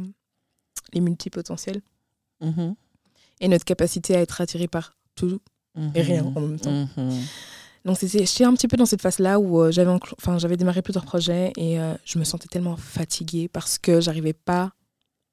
[0.93, 1.81] les multipotentiels
[2.41, 2.75] Mhm.
[3.39, 5.39] et notre capacité à être attiré par tout
[5.95, 6.87] et rien en même temps.
[6.97, 7.11] Mhm.
[7.85, 10.81] Donc, c'était- j'étais un petit peu dans cette phase-là où euh, j'avais enfin, j'avais démarré
[10.81, 14.71] plusieurs projets et je me sentais tellement fatiguée parce que j'arrivais pas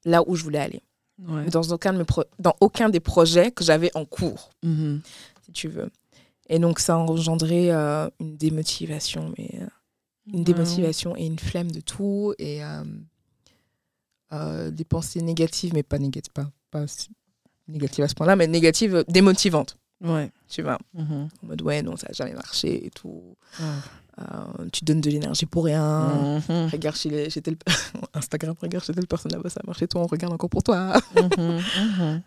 [0.04, 0.82] là où je voulais aller.
[1.26, 1.44] Ouais.
[1.46, 4.50] Dans aucun, de mes pro- dans aucun des projets que j'avais en cours.
[4.62, 5.90] Si tu veux.
[6.48, 9.66] Et donc, ça a engendré euh, une démotivation, mais euh,
[10.26, 10.44] une Ouais.
[10.44, 12.60] démotivation et une flemme de tout, et
[14.32, 16.32] euh, des pensées négatives, mais pas négatives,
[16.70, 16.84] pas,
[17.68, 20.30] négatives à ce point-là, mais négatives, démotivantes, Ouais.
[20.48, 20.78] tu vois?
[20.94, 21.28] Mhm.
[21.42, 23.36] En mode, ouais, non, ça n'a jamais marché et tout.
[23.60, 23.66] Ouais.
[24.20, 26.40] Euh, tu donnes de l'énergie pour rien.
[26.48, 26.68] Mhm.
[26.70, 27.56] Regarde chez, les, chez telle...
[28.14, 30.94] Instagram, regarde chez telle personne là-bas, ça a marché, toi, on regarde encore pour toi.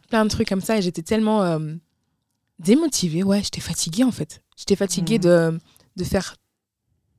[0.10, 1.60] Plein de trucs comme ça et j'étais tellement euh,
[2.60, 3.24] démotivée.
[3.24, 4.42] Ouais j'étais fatiguée en fait.
[4.58, 5.24] J'étais fatiguée Mhm.
[5.24, 5.60] de,
[5.98, 6.36] de faire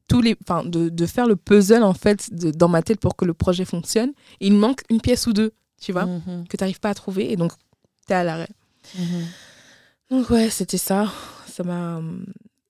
[0.08, 3.14] tous les enfin de, de faire le puzzle en fait de- dans ma tête pour
[3.16, 4.10] que le projet fonctionne.
[4.40, 6.46] Et il manque une pièce ou deux tu vois Mhm.
[6.48, 7.52] que tu n'arrives pas à trouver et donc
[8.06, 8.48] tu es à l'arrêt.
[8.98, 9.26] Mhm.
[10.10, 11.12] donc ouais c'était ça.
[11.46, 12.00] Ça m'a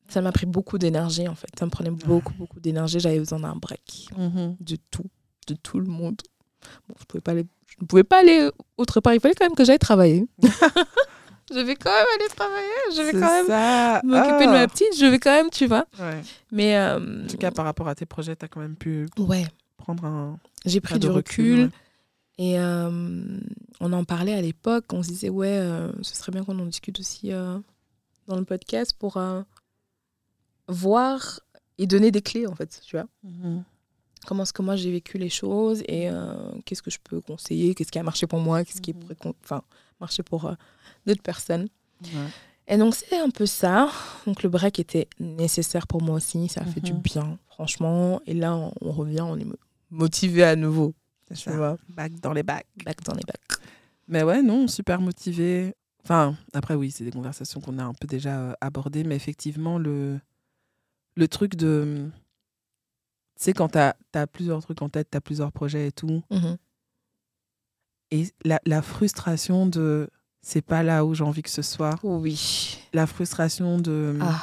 [0.09, 1.49] ça m'a pris beaucoup d'énergie en fait.
[1.59, 2.99] Ça me prenait beaucoup beaucoup d'énergie.
[3.01, 4.57] J'avais besoin d'un break Mhm.
[4.61, 5.05] de tout
[5.47, 6.21] de tout le monde.
[6.89, 9.15] Bon je pouvais pas aller je ne pouvais pas aller autre part.
[9.15, 10.27] Il fallait quand même que j'aille travailler
[11.51, 14.53] je vais quand même aller travailler je vais quand même m'occuper de Ah.
[14.53, 15.87] ma petite, je vais quand même, tu vois.
[15.99, 16.21] Ouais.
[16.53, 19.07] Mais euh, En tout cas, par rapport à tes projets, tu as quand même pu
[19.19, 21.71] ouais, prendre un j'ai pris du recul, ouais.
[22.39, 22.91] et euh,
[23.81, 24.87] on en parlait à l'époque.
[24.93, 28.93] On se disait ouais, euh, ce serait bien qu'on en discute aussi dans le podcast
[28.99, 29.19] pour
[30.69, 31.41] voir
[31.79, 33.07] et donner des clés en fait, tu vois.
[33.23, 33.65] Mhm.
[34.27, 36.35] Comment est-ce que moi j'ai vécu les choses et euh,
[36.65, 39.01] qu'est-ce que je peux conseiller, qu'est-ce qui a marché pour moi, qu'est-ce qui Mhm.
[39.01, 39.63] pourrait enfin
[40.01, 40.55] marcher pour euh,
[41.07, 41.69] d'autres personnes.
[42.03, 42.29] Ouais.
[42.69, 43.91] Et donc, c'est un peu ça.
[44.27, 46.49] Donc, le break était nécessaire pour moi aussi.
[46.49, 47.01] Ça a fait du Mhm.
[47.01, 48.21] bien, franchement.
[48.27, 49.57] Et là, on, on revient, on est mo-
[49.91, 50.95] motivé à nouveau.
[51.35, 52.67] Tu vois, Back dans les bacs.
[52.85, 53.61] back dans les bacs.
[54.07, 55.75] Mais ouais, non, super motivé.
[56.05, 59.79] Enfin, après, oui, c'est des conversations qu'on a un peu déjà euh, abordées, mais effectivement,
[59.79, 60.19] le,
[61.17, 62.11] le truc de.
[63.37, 66.23] Tu sais, quand tu as, plusieurs trucs en tête, tu as plusieurs projets et tout.
[66.31, 66.57] Mhm.
[68.11, 70.09] Et la, la frustration de
[70.41, 71.97] c'est pas là où j'ai envie que ce soit.
[72.03, 72.79] Oui.
[72.95, 74.41] La frustration de Ah.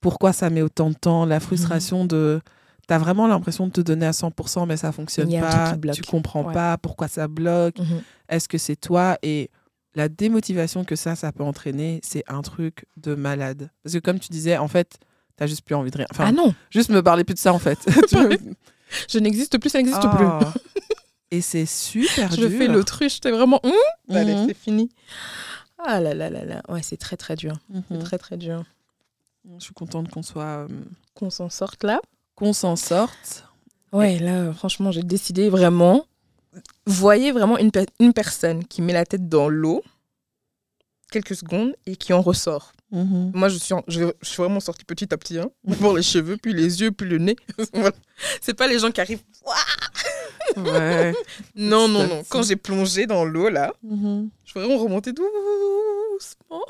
[0.00, 1.22] pourquoi ça met autant de temps?
[1.24, 1.28] Mhm.
[1.30, 2.40] La frustration de.
[2.88, 5.76] Tu as vraiment l'impression de te donner à 100%, mais ça fonctionne pas.
[5.92, 6.54] Tu comprends Ouais.
[6.54, 7.78] pas pourquoi ça bloque.
[7.78, 8.00] Mhm.
[8.30, 9.18] Est-ce que c'est toi?
[9.22, 9.50] Et
[9.94, 13.70] la démotivation que ça, ça peut entraîner, c'est un truc de malade.
[13.82, 14.98] Parce que comme tu disais, en fait,
[15.36, 16.06] t'as juste plus envie de rien.
[16.10, 17.78] Enfin, ah non, juste me parler plus de ça, en fait.
[19.08, 20.52] Je n'existe plus, ça n'existe Ah.
[21.30, 22.30] Et c'est super.
[22.32, 22.58] Je dur.
[22.58, 23.60] fais l'autruche, j'étais vraiment.
[23.64, 24.16] Mhm.
[24.16, 24.88] Allez, c'est fini.
[25.78, 26.62] Ah là là là là.
[26.68, 27.58] Ouais, c'est très très dur.
[27.68, 27.82] Mhm.
[27.90, 28.64] C'est très très dur.
[29.58, 30.66] Je suis contente qu'on soit...
[30.66, 30.68] euh,
[31.14, 32.00] Qu'on s'en sorte là.
[32.34, 33.44] qu'on s'en sorte.
[33.92, 36.06] Ouais, là, franchement, j'ai décidé vraiment.
[36.86, 39.82] Voyez vraiment une, pe- une personne qui met la tête dans l'eau
[41.10, 42.72] quelques secondes et qui en ressort.
[42.90, 43.32] Mhm.
[43.34, 45.38] Moi, je suis, en- je, je suis vraiment sortie petit à petit.
[45.38, 45.50] Hein.
[45.64, 47.36] D'abord les cheveux, puis les yeux, puis le nez.
[47.74, 47.92] Voilà.
[48.40, 49.22] C'est pas les gens qui arrivent.
[50.56, 51.12] Ouais.
[51.54, 52.24] Non, non, non.
[52.28, 54.30] Quand j'ai plongé dans l'eau, là, Mhm.
[54.44, 56.64] je suis vraiment remontée doucement.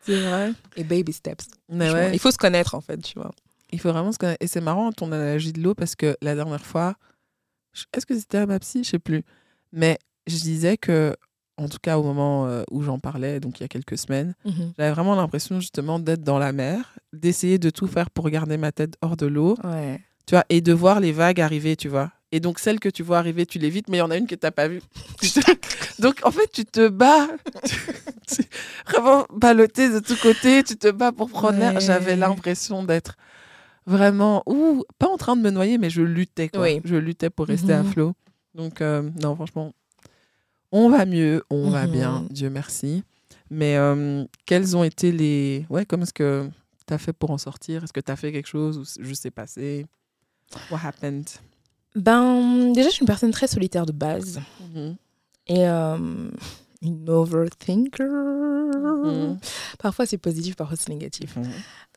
[0.00, 0.52] C'est vrai.
[0.76, 1.46] Et baby steps.
[1.68, 3.30] Mais Franchement, ouais, Il faut se connaître, en fait, tu vois.
[3.70, 4.42] il faut vraiment se connaître.
[4.42, 6.94] Et c'est marrant ton analogie de l'eau parce que la dernière fois,
[7.92, 8.82] est-ce que c'était à ma psy?
[8.84, 9.22] Je sais plus.
[9.72, 11.14] Mais je disais que,
[11.58, 14.34] en tout cas au moment euh, où j'en parlais, donc il y a quelques semaines,
[14.78, 18.72] j'avais vraiment l'impression justement d'être dans la mer, d'essayer de tout faire pour garder ma
[18.72, 20.00] tête hors de l'eau, Ouais.
[20.26, 22.10] tu vois, et de voir les vagues arriver, tu vois.
[22.32, 24.26] Et donc celles que tu vois arriver, tu l'évites, mais il y en a une
[24.26, 24.82] que tu n'as pas vue.
[25.98, 27.26] donc en fait, tu te bats,
[27.64, 27.74] tu,
[28.28, 28.48] tu-
[28.86, 31.80] vraiment ballotté de tous côtés, tu te bats pour prendre l'air.
[31.80, 33.16] J'avais l'impression d'être
[33.86, 36.60] vraiment, ou pas en train de me noyer, mais je luttais, quoi.
[36.62, 36.80] Oui.
[36.84, 37.90] Je luttais pour rester à Mhm.
[37.92, 38.12] flot.
[38.54, 39.72] Donc euh, non, franchement,
[40.72, 41.92] on va mieux, on va Mhm.
[41.92, 43.02] bien, Dieu merci.
[43.50, 45.64] Mais euh, quels ont été les...
[45.70, 46.48] Ouais, comment est-ce que
[46.86, 47.84] tu as fait pour en sortir?
[47.84, 49.86] Est-ce que tu as fait quelque chose ou juste c'est passé?
[50.70, 51.28] What happened?
[51.96, 54.40] Ben, déjà, je suis une personne très solitaire de base.
[54.74, 54.96] Mhm.
[55.46, 56.28] Et euh,
[56.82, 58.06] une overthinker.
[58.06, 59.38] Mhm.
[59.78, 61.36] Parfois, c'est positif, parfois, c'est négatif.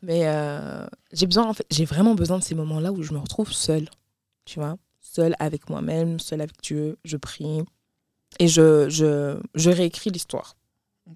[0.01, 3.19] Mais euh, j'ai besoin, en fait, j'ai vraiment besoin de ces moments-là où je me
[3.19, 3.89] retrouve seule.
[4.45, 4.77] Tu vois?
[5.01, 6.97] Seule avec moi-même, seule avec Dieu.
[7.03, 7.61] Je prie.
[8.39, 10.55] Et je, je, je réécris l'histoire.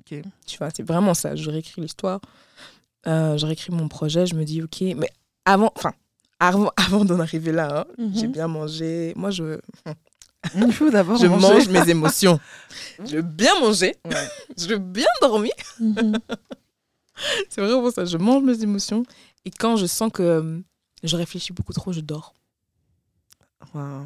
[0.06, 0.22] Tu
[0.58, 1.36] vois, c'est vraiment ça.
[1.36, 2.20] Je réécris l'histoire.
[3.08, 4.26] Euh, je réécris mon projet.
[4.26, 5.10] Je me dis, OK, mais
[5.46, 5.94] avant, enfin,
[6.40, 8.12] avant, avant d'en arriver là, hein, Mhm.
[8.16, 9.14] j'ai bien mangé.
[9.16, 9.60] Moi, je,
[10.56, 11.48] Il faut d'abord je manger.
[11.48, 12.40] mange mes émotions.
[13.06, 13.96] je veux bien manger.
[14.58, 15.54] Je veux bien dormir.
[15.80, 16.20] Mhm.
[17.50, 18.06] C'est vraiment ça.
[18.06, 19.04] Je mange mes émotions.
[19.46, 20.60] Et quand je sens que euh,
[21.04, 22.34] je réfléchis beaucoup trop, je dors.
[23.74, 24.06] Wow.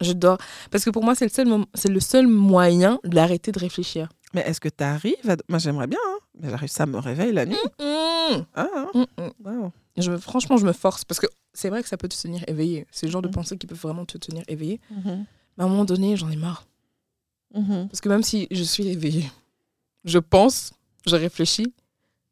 [0.00, 0.38] Je dors.
[0.70, 4.08] Parce que pour moi, c'est le seul, c'est le seul moyen d'arrêter de réfléchir.
[4.34, 5.36] Mais est-ce que tu arrives à...
[5.48, 7.56] Moi, j'aimerais bien, hein, mais j'arrive, ça me réveille la nuit.
[7.80, 9.06] Ah, hein.
[9.44, 9.72] Wow.
[9.96, 11.04] Je, me- franchement, je me force.
[11.04, 12.86] Parce que c'est vrai que ça peut te tenir éveillé.
[12.90, 13.34] C'est le genre de Mhm.
[13.34, 14.80] pensée qui peut vraiment te tenir éveillé.
[14.90, 15.24] Mhm.
[15.56, 16.66] Mais à un moment donné, j'en ai marre.
[17.54, 17.88] Mhm.
[17.88, 19.30] Parce que même si je suis éveillée,
[20.04, 20.72] je pense,
[21.06, 21.72] je réfléchis,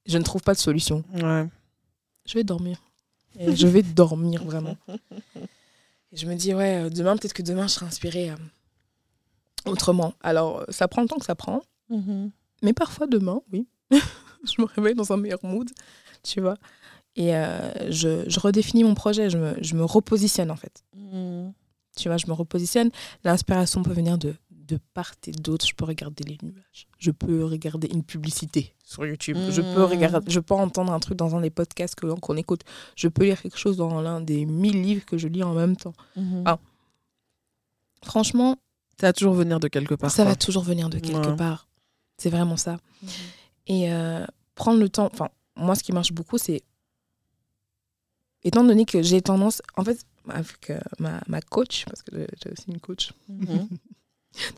[0.04, 1.02] je ne trouve pas de solution.
[1.14, 1.48] Ouais.
[2.26, 2.78] Je vais dormir.
[3.40, 4.76] Et je vais dormir vraiment.
[6.16, 8.36] Je me dis, ouais, euh, demain, peut-être que demain, je serai inspirée euh,
[9.66, 10.14] autrement.
[10.22, 11.62] Alors, euh, ça prend le temps que ça prend.
[11.90, 12.30] Mhm.
[12.62, 15.70] Mais parfois, demain, oui, je me réveille dans un meilleur mood,
[16.22, 16.56] tu vois.
[17.16, 20.84] Et euh, je, je redéfinis mon projet, je me, je me repositionne en fait.
[20.94, 21.52] Mhm.
[21.96, 22.90] Tu vois, je me repositionne.
[23.24, 24.34] L'inspiration peut venir de,
[24.66, 25.66] de part et d'autre.
[25.66, 26.86] Je peux regarder les nuages.
[26.98, 29.36] Je peux regarder une publicité sur YouTube.
[29.50, 29.90] Je, peux Mhm.
[29.90, 32.62] regarder, je peux entendre un truc dans un des podcasts que- qu'on écoute.
[32.96, 35.76] Je peux lire quelque chose dans l'un des mille livres que je lis en même
[35.76, 35.94] temps.
[36.16, 36.42] Mhm.
[36.46, 36.58] Ah.
[38.04, 38.56] Franchement,
[39.00, 40.10] Ça va toujours venir de quelque part.
[40.10, 41.36] ça va toujours venir de quelque Ouais.
[41.36, 41.68] part.
[42.18, 42.78] C'est vraiment ça.
[43.02, 43.08] Mhm.
[43.68, 44.24] Et euh,
[44.54, 46.62] prendre le temps, enfin, moi, ce qui marche beaucoup, c'est.
[48.44, 49.60] Étant donné que j'ai tendance.
[49.76, 49.98] En fait,
[50.28, 53.12] avec euh, ma, ma coach, parce que j'ai- j'ai aussi une coach.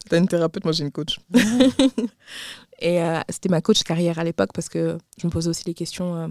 [0.09, 1.19] T'as une thérapeute, moi j'ai une coach.
[2.81, 5.75] Et euh, c'était ma coach carrière à l'époque parce que je me posais aussi les
[5.75, 6.29] questions euh,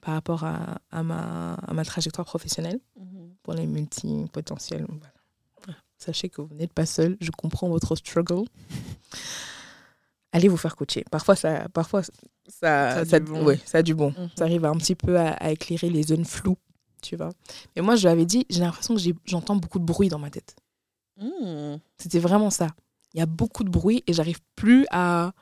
[0.00, 3.30] par rapport à, à, ma, à ma trajectoire professionnelle Mhm.
[3.42, 4.86] pour les multipotentiels.
[4.88, 5.78] Voilà.
[5.98, 8.44] Sachez que vous n'êtes pas seul, je comprends votre struggle.
[10.32, 11.04] Allez vous faire coacher.
[11.10, 12.10] Parfois, ça, parfois, ça,
[12.48, 13.44] Ça a ça, du bon.
[13.44, 14.10] ouais, ça a du bon.
[14.16, 14.30] Mhm.
[14.36, 16.56] Ça arrive un petit peu à, à éclairer les zones floues,
[17.02, 17.30] tu vois.
[17.76, 20.30] Mais moi, je lui avais dit, j'ai l'impression que j'entends beaucoup de bruit dans ma
[20.30, 20.56] tête.
[21.18, 21.78] Mhm.
[21.98, 22.68] C'était vraiment ça.
[23.14, 25.32] Il y a beaucoup de bruit et j'arrive plus à,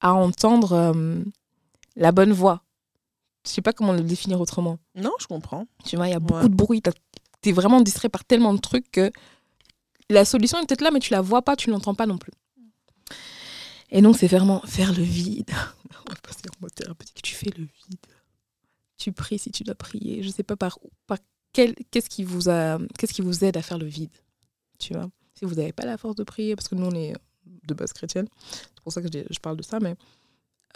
[0.00, 1.22] à entendre euh,
[1.94, 2.62] la bonne voix.
[3.46, 4.78] Je sais pas comment le définir autrement.
[4.96, 5.66] Non, je comprends.
[5.84, 6.22] Tu vois, il y a Ouais.
[6.24, 6.82] beaucoup de bruit.
[6.82, 6.92] T'as-
[7.42, 9.12] T'es vraiment distrait par tellement de trucs que
[10.10, 12.32] la solution est peut-être là, mais tu la vois pas, tu l'entends pas non plus.
[13.90, 15.48] Et donc, c'est vraiment faire le vide.
[16.08, 17.22] On va passer en mode thérapeutique.
[17.22, 17.98] Tu fais le vide.
[18.98, 20.22] Tu pries si tu dois prier.
[20.24, 21.18] Je sais pas par, où- par
[21.52, 24.10] quel- qu'est-ce qui, vous a- qu'est-ce qui vous aide à faire le vide?
[24.78, 27.14] Tu vois Si vous n'avez pas la force de prier, parce que nous, on est
[27.66, 29.94] de base chrétienne, c'est pour ça que je, parle de ça, mais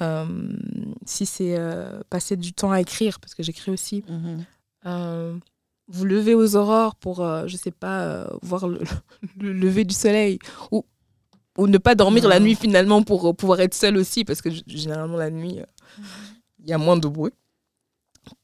[0.01, 0.57] euh,
[1.05, 4.45] si c'est euh, passer du temps à écrire, parce que j'écris aussi, Mhm.
[4.87, 5.39] euh,
[5.89, 8.81] vous levez aux aurores pour, je sais pas, voir le,
[9.41, 10.39] le lever du soleil,
[10.71, 10.85] ou,
[11.59, 12.45] ou ne pas dormir la Mhm.
[12.47, 15.65] nuit finalement pour pouvoir être seul aussi, parce que généralement la nuit, euh,
[16.61, 17.33] il y a moins de bruit.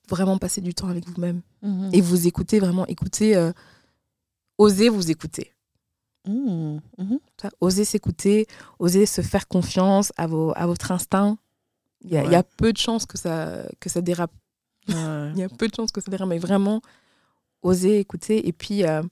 [0.08, 1.90] Vraiment passer du temps avec vous-même Mhm.
[1.92, 3.52] et vous écouter, vraiment écouter, euh,
[4.58, 5.52] oser vous écouter.
[6.26, 6.80] Mhm.
[7.40, 8.46] Ça, Oser s'écouter,
[8.80, 11.38] oser se faire confiance à, vos, à votre instinct.
[12.02, 14.32] Il y, a- y peu de chances que ça, que ça dérape.
[14.88, 14.94] Ouais.
[15.34, 16.80] Il y a peu de chances que ça dérape, mais vraiment
[17.62, 19.02] oser écouter et puis euh,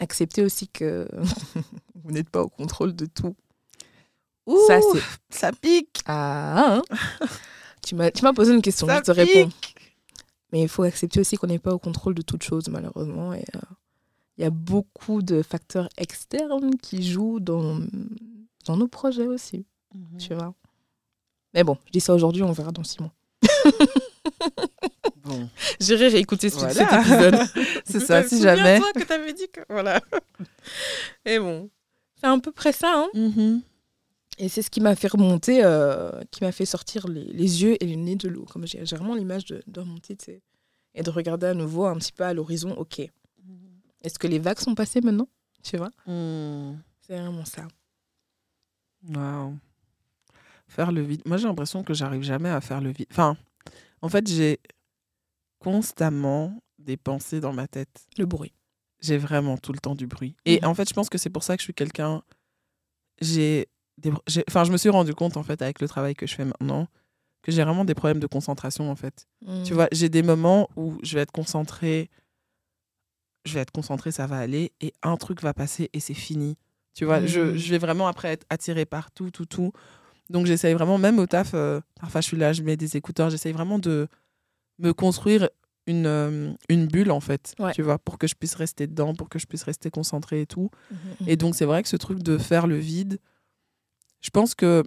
[0.00, 1.08] accepter aussi que
[2.04, 3.34] vous n'êtes pas au contrôle de tout.
[4.66, 5.02] Ça, Ouh, c'est.
[5.38, 6.00] ça pique.
[6.06, 6.82] Ah, hein
[7.82, 9.48] tu m'as posé une question, Ça je te réponds.
[9.50, 9.74] pique.
[10.52, 13.32] Mais il faut accepter aussi qu'on n'est pas au contrôle de toute chose, malheureusement.
[13.34, 13.60] Et euh,
[14.38, 17.78] il y a beaucoup de facteurs externes qui jouent dans,
[18.66, 20.18] dans nos projets aussi, Mhm.
[20.18, 20.54] tu vois.
[21.54, 23.12] Mais bon, je dis ça aujourd'hui, on verra dans six mois.
[25.22, 25.48] Bon.
[25.80, 26.74] J'irai réécouter ce- Voilà.
[26.74, 27.80] cet épisode.
[27.84, 28.76] C'est ça, si jamais.
[28.78, 29.60] Souviens-toi que t'avais dit que...
[29.68, 30.00] Voilà.
[31.24, 31.68] Et bon,
[32.20, 32.92] c'est à peu près ça.
[32.96, 33.08] Hein.
[33.14, 33.62] Mhm.
[34.38, 37.76] Et c'est ce qui m'a fait remonter, euh, qui m'a fait sortir les, les yeux
[37.82, 38.46] et le nez de l'eau.
[38.50, 40.16] Comme j'ai vraiment l'image de, de remonter,
[40.94, 42.70] et de regarder à nouveau un petit peu à l'horizon.
[42.72, 43.02] Ok,
[44.02, 45.28] est-ce que les vagues sont passées maintenant
[45.62, 45.90] Tu vois?
[46.06, 46.78] Mhm.
[47.00, 47.66] C'est vraiment ça.
[49.08, 49.56] Waouh.
[50.68, 51.22] Faire le vide.
[51.26, 53.06] Moi, j'ai l'impression que j'arrive jamais à faire le vide.
[53.10, 53.36] Enfin,
[54.02, 54.60] en fait, j'ai
[55.58, 58.06] constamment des pensées dans ma tête.
[58.18, 58.52] Le bruit.
[59.00, 60.36] J'ai vraiment tout le temps du bruit.
[60.44, 60.68] Et Mhm.
[60.68, 62.22] en fait, je pense que c'est pour ça que je suis quelqu'un.
[63.20, 63.68] J'ai.
[63.98, 64.12] Des...
[64.26, 66.44] j'ai- Enfin, je me suis rendu compte, en fait, avec le travail que je fais
[66.44, 66.86] maintenant,
[67.42, 69.26] que j'ai vraiment des problèmes de concentration, en fait.
[69.64, 69.74] Tu Mm.
[69.74, 72.10] vois, j'ai des moments où je vais être concentrée.
[73.44, 74.72] Je vais être concentrée, ça va aller.
[74.80, 76.56] Et un truc va passer et c'est fini.
[76.94, 77.56] Tu vois, je, Mhm.
[77.56, 79.72] je vais vraiment après être attirée par tout, tout, tout.
[80.28, 83.30] Donc j'essaye vraiment, même au taf, euh, parfois je suis là, je mets des écouteurs,
[83.30, 84.08] j'essaye vraiment de
[84.78, 85.48] me construire
[85.86, 87.54] une, euh, une bulle, en fait.
[87.58, 87.72] Ouais.
[87.72, 90.46] Tu vois, pour que je puisse rester dedans, pour que je puisse rester concentrée et
[90.46, 90.70] tout.
[90.90, 93.18] Mhm, Et donc, c'est vrai que ce truc de faire le vide,
[94.20, 94.84] je pense que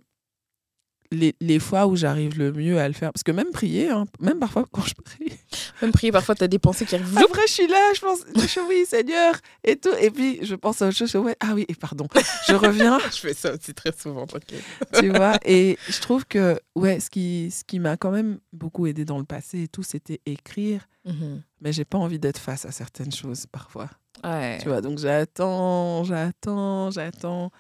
[1.14, 4.06] les, les fois où j'arrive le mieux à le faire, parce que même prier, hein,
[4.20, 5.34] même parfois quand je prie,
[5.82, 7.18] Même prier, parfois, tu as des pensées qui arrivent.
[7.18, 9.94] après je suis là, je pense, je oui, Seigneur, et tout.
[10.00, 12.08] Et puis je pense à autre chose, je ouais, ah oui, et pardon.
[12.48, 14.64] Je reviens, Je fais ça aussi très souvent, t'inquiète.
[15.00, 15.38] tu vois.
[15.46, 19.18] Et je trouve que, ouais, ce qui, ce qui m'a quand même beaucoup aidé dans
[19.18, 20.88] le passé et tout, c'était écrire.
[21.06, 21.42] Mhm.
[21.62, 23.90] Mais j'ai pas envie d'être face à certaines choses parfois.
[24.24, 24.58] Ouais.
[24.62, 27.52] Tu vois, donc j'attends, j'attends, j'attends.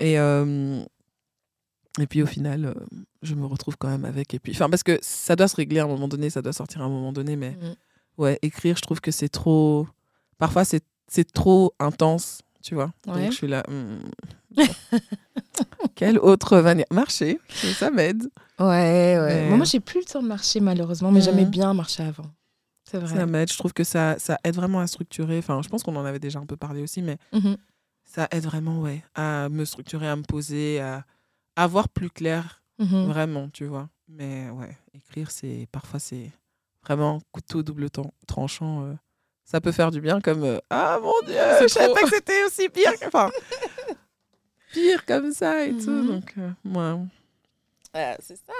[0.00, 0.82] Et, euh,
[2.00, 2.74] et puis au final, euh,
[3.22, 4.34] je me retrouve quand même avec.
[4.34, 6.52] Et puis, enfin, parce que ça doit se régler à un moment donné, ça doit
[6.52, 7.36] sortir à un moment donné.
[7.36, 7.74] Mais Mhm.
[8.18, 9.86] ouais, écrire, je trouve que c'est trop.
[10.38, 12.90] Parfois, c'est c'est trop intense, tu vois.
[13.06, 13.12] Ouais.
[13.22, 13.62] Donc je suis là.
[13.68, 13.98] hmm,
[14.56, 14.62] bon.
[15.94, 16.86] Quelle autre manière?
[16.90, 17.38] Marcher,
[17.78, 18.24] ça m'aide.
[18.58, 18.66] Ouais,
[19.18, 19.48] ouais.
[19.50, 21.50] Mais- Moi, j'ai plus le temps de marcher, malheureusement, mais j'aimais Mhm.
[21.50, 22.26] bien marcher avant.
[22.84, 23.14] C'est vrai.
[23.14, 23.50] Ça m'aide.
[23.52, 25.38] Je trouve que ça, ça aide vraiment à structurer.
[25.38, 27.56] Enfin, je pense qu'on en avait déjà un peu parlé aussi, mais Mhm.
[28.04, 31.04] ça aide vraiment, ouais, à me structurer, à me poser, à,
[31.56, 33.06] à voir plus clair, Mhm.
[33.06, 33.88] vraiment, tu vois.
[34.08, 36.30] Mais ouais, écrire, c'est parfois c'est
[36.82, 37.88] vraiment couteau double
[38.26, 38.84] tranchant.
[38.84, 38.94] euh.
[39.44, 42.44] Ça peut faire du bien, comme euh, ah mon dieu, je savais pas que c'était
[42.44, 43.30] aussi pire, que- enfin
[44.72, 45.90] pire comme ça et tout.
[45.90, 46.06] Mhm.
[46.06, 47.06] Donc, euh, ouais,
[47.94, 48.52] Ah, c'est ça.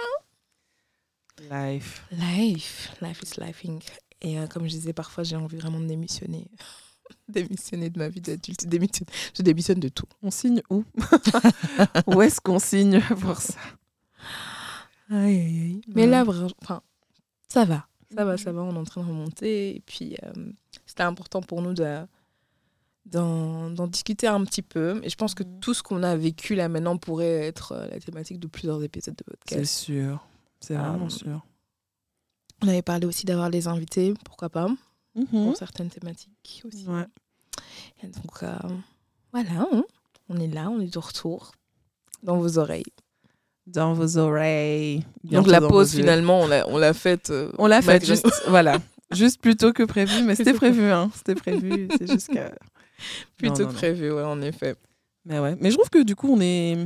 [1.50, 2.04] life.
[2.12, 2.92] Life.
[3.00, 3.83] Life is lifing.
[4.20, 6.46] Et euh, comme je disais, parfois, j'ai envie vraiment de démissionner.
[7.28, 8.66] démissionner de ma vie d'adulte.
[8.66, 9.10] Démissionner.
[9.37, 10.06] Je démissionne de tout.
[10.22, 10.84] On signe où?
[12.06, 13.54] Où est-ce qu'on signe pour ça?
[15.10, 15.80] Aïe, aïe, aïe.
[15.94, 16.24] Mais là,
[16.62, 16.82] enfin,
[17.48, 17.87] ça va.
[18.14, 18.62] Ça va, ça va.
[18.62, 19.76] On est en train de remonter.
[19.76, 20.32] Et puis, euh,
[20.87, 22.06] c'était important pour nous de
[23.06, 24.98] d'en discuter un petit peu.
[25.04, 25.60] Et je pense que Mhm.
[25.60, 29.14] tout ce qu'on a vécu là maintenant pourrait être euh, la thématique de plusieurs épisodes
[29.14, 29.74] de C'est podcast.
[29.74, 30.26] sûr.
[30.60, 31.44] C'est vraiment Euh, sûr.
[32.62, 34.68] On avait parlé aussi d'avoir des invités, pourquoi pas,
[35.14, 35.27] Mhm.
[35.27, 36.87] pour certaines thématiques aussi.
[36.88, 37.07] Ouais.
[38.03, 38.57] Et donc, euh,
[39.33, 39.85] voilà, hein.
[40.29, 41.53] on est là, on est de retour
[42.22, 42.85] dans vos oreilles.
[43.66, 45.05] Dans vos oreilles.
[45.24, 47.31] donc, la pause, finalement, on l'a, on l'a faite.
[47.31, 48.79] euh, On l'a fait malgré juste, voilà,
[49.12, 51.11] juste plus tôt que prévu, mais c'était prévu, hein.
[51.14, 52.50] C'était prévu, c'est juste que.
[53.37, 53.72] Plutôt Non, non, non.
[53.74, 54.77] prévu, ouais, en effet.
[55.24, 56.77] Mais ouais, mais je trouve que du coup, on est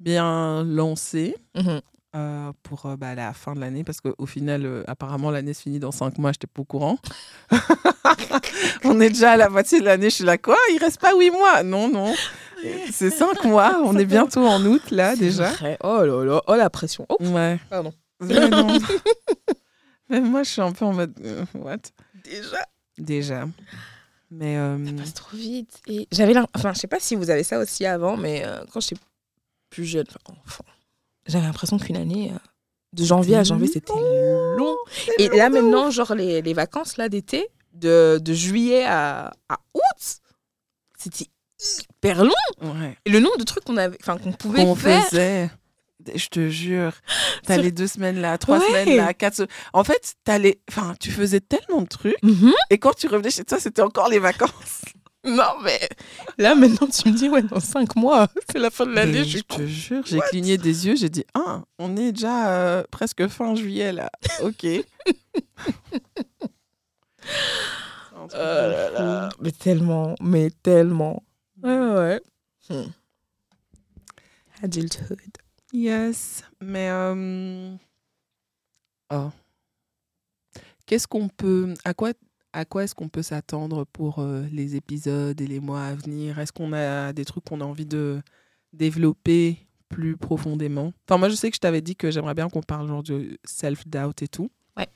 [0.00, 1.80] bien lancé Mhm.
[2.16, 5.62] Euh, pour euh, bah, la fin de l'année, parce qu'au final, euh, apparemment, l'année se
[5.62, 6.98] finit dans cinq mois, j'étais pas au courant.
[8.84, 11.14] on est déjà à la moitié de l'année, je suis là, quoi Il reste pas
[11.16, 11.62] huit mois?
[11.62, 12.14] Non, non.
[12.90, 15.50] C'est cinq mois, on est bientôt en août, là, déjà.
[15.52, 15.76] vrai.
[15.84, 17.06] Oh là là, oh la pression.
[17.08, 17.58] Oh, Ouais.
[17.68, 17.92] pardon.
[18.20, 18.78] Mais non.
[20.08, 21.12] Même moi, je suis un peu en mode,
[21.54, 21.76] what?
[22.24, 22.66] Déjà.
[22.96, 23.46] déjà.
[24.30, 25.80] Mais Ça passe trop vite.
[25.86, 29.00] Et j'avais enfin, je sais pas si vous avez ça aussi avant, mais quand j'étais
[29.70, 30.64] plus jeune, enfin, enfant,
[31.28, 32.38] j'avais l'impression qu'une année, euh,
[32.94, 33.92] de janvier à janvier, c'était
[34.56, 34.76] long.
[35.18, 40.16] Et là maintenant, genre les, les vacances là d'été, de, de juillet à, à août,
[40.98, 41.26] c'était
[41.90, 42.32] hyper long.
[42.62, 42.96] ouais.
[43.04, 45.04] Et le nombre de trucs qu'on avait, enfin qu'on pouvait qu'on faire.
[45.04, 45.50] faisait.
[46.14, 46.92] Je te jure,
[47.44, 48.66] t'as Sur- les deux semaines là, trois Ouais.
[48.66, 49.34] semaines là, quatre.
[49.34, 52.52] se- En fait, t'as les, enfin, tu faisais tellement de trucs Mhm.
[52.70, 54.82] et quand tu revenais chez toi, c'était encore les vacances.
[55.28, 55.80] Non mais
[56.38, 59.24] là maintenant tu me dis ouais dans cinq mois c'est la fin de l'année.
[59.24, 62.82] Je je te jure, j'ai cligné des yeux, j'ai dit ah, on est déjà euh,
[62.90, 64.10] presque fin juillet là.
[64.42, 64.66] Ok.
[68.20, 71.22] Oh là là, mais tellement, mais tellement.
[71.62, 72.20] Ouais, ouais, ouais.
[72.68, 72.90] Hmm.
[74.62, 75.18] Adulthood.
[75.72, 77.74] Yes, mais euh,
[79.10, 79.30] oh.
[80.86, 82.12] qu'est-ce qu'on peut, à quoi,
[82.58, 86.38] à quoi est-ce qu'on peut s'attendre pour euh, les épisodes et les mois à venir?
[86.40, 88.20] Est-ce qu'on a des trucs qu'on a envie de
[88.72, 90.92] développer plus profondément?
[91.08, 93.38] Enfin, moi, je sais que je t'avais dit que j'aimerais bien qu'on parle genre de
[93.44, 94.50] self-doubt et tout.
[94.76, 94.88] Ouais.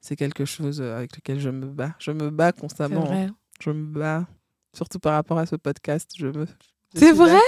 [0.00, 1.94] C'est quelque chose euh, avec lequel je me bats.
[1.98, 3.04] Je me bats C'est constamment.
[3.04, 3.28] vrai.
[3.60, 4.26] Je me bats,
[4.74, 6.12] surtout par rapport à ce podcast.
[6.16, 6.46] Je me.
[6.94, 7.38] C'est vrai?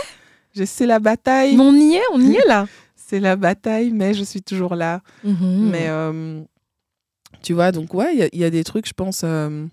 [0.66, 1.56] Sais la bataille.
[1.56, 2.66] Mais on y est, on y est là.
[2.96, 5.02] C'est la bataille, mais je suis toujours là.
[5.22, 6.42] Mais euh,
[7.40, 9.66] tu vois, donc ouais, il y y, a des trucs, je pense, euh,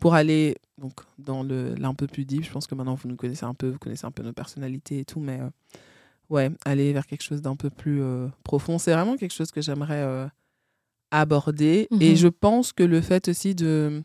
[0.00, 2.44] pour aller donc dans le l'un peu plus deep.
[2.44, 5.00] Je pense que maintenant vous nous connaissez un peu, vous connaissez un peu nos personnalités
[5.00, 5.48] et tout, mais euh,
[6.28, 9.60] ouais, aller vers quelque chose d'un peu plus euh, profond, c'est vraiment quelque chose que
[9.60, 10.28] j'aimerais
[11.10, 11.88] aborder.
[12.00, 12.16] Et Mhm.
[12.16, 14.02] je pense que le fait aussi de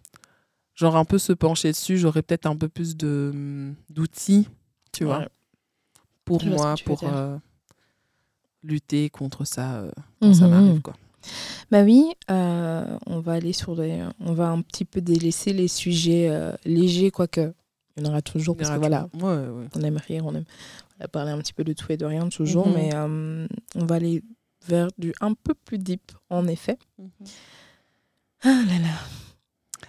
[0.73, 4.49] genre un peu se pencher dessus, j'aurais peut-être un peu plus de hum, d'outils,
[4.91, 5.25] tu vois,
[6.25, 7.03] pour Je moi, pour
[8.63, 9.86] lutter contre ça
[10.19, 10.51] quand ça Mhm.
[10.51, 10.95] m'arrive, quoi.
[11.72, 15.68] Bah oui, euh, on va aller sur les, on va un petit peu délaisser les
[15.68, 17.54] sujets euh, légers, quoique
[17.98, 19.68] il y en aura toujours parce que voilà, Ouais, ouais.
[19.76, 20.44] on aime rire, on aime
[21.04, 22.74] on parler un petit peu de tout et de rien toujours, Mhm.
[22.74, 24.22] mais euh, on va aller
[24.68, 26.78] vers du un peu plus deep en effet.
[28.44, 28.98] Ah là là.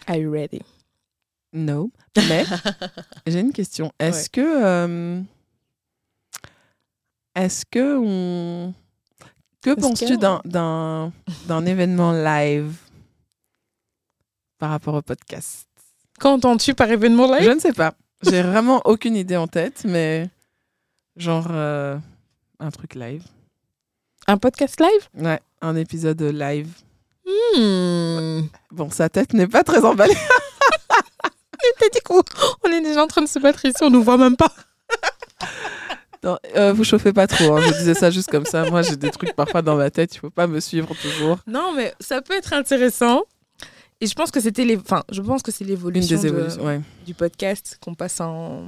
[0.06, 0.60] Are you ready?
[1.52, 1.90] No.
[2.16, 2.44] Mais
[3.26, 3.92] j'ai une question.
[3.98, 5.22] Est-ce que
[7.34, 8.74] est-ce que on
[9.74, 11.12] que penses-tu que- d'un d'un
[11.46, 12.72] d'un événement live
[14.58, 15.66] par rapport au podcast?
[16.18, 17.44] Qu'entends-tu par événement live?
[17.44, 17.94] Je ne sais pas.
[18.22, 20.30] J'ai vraiment aucune idée en tête, mais
[21.16, 21.98] genre euh,
[22.60, 23.22] un truc live.
[24.26, 25.08] Un podcast live?
[25.24, 26.68] Ouais, un épisode live.
[27.56, 28.42] Hmm.
[28.70, 30.16] Bon, sa tête n'est pas très emballée.
[31.78, 32.22] T'as dit qu'on
[32.64, 34.52] on est déjà en train de se battre ici, on nous voit même pas.
[36.26, 37.56] Non, euh, vous chauffez pas trop.
[37.56, 37.60] hein.
[37.66, 38.68] Je disais ça juste comme ça.
[38.68, 40.14] Moi, j'ai des trucs parfois dans ma tête.
[40.14, 41.38] Il faut pas me suivre toujours.
[41.46, 43.22] Non, mais ça peut être intéressant.
[44.00, 46.60] Et je pense que c'était les, enfin, je pense que c'est l'évolution de-.
[46.62, 46.80] Ouais.
[47.06, 48.64] du podcast qu'on passe en,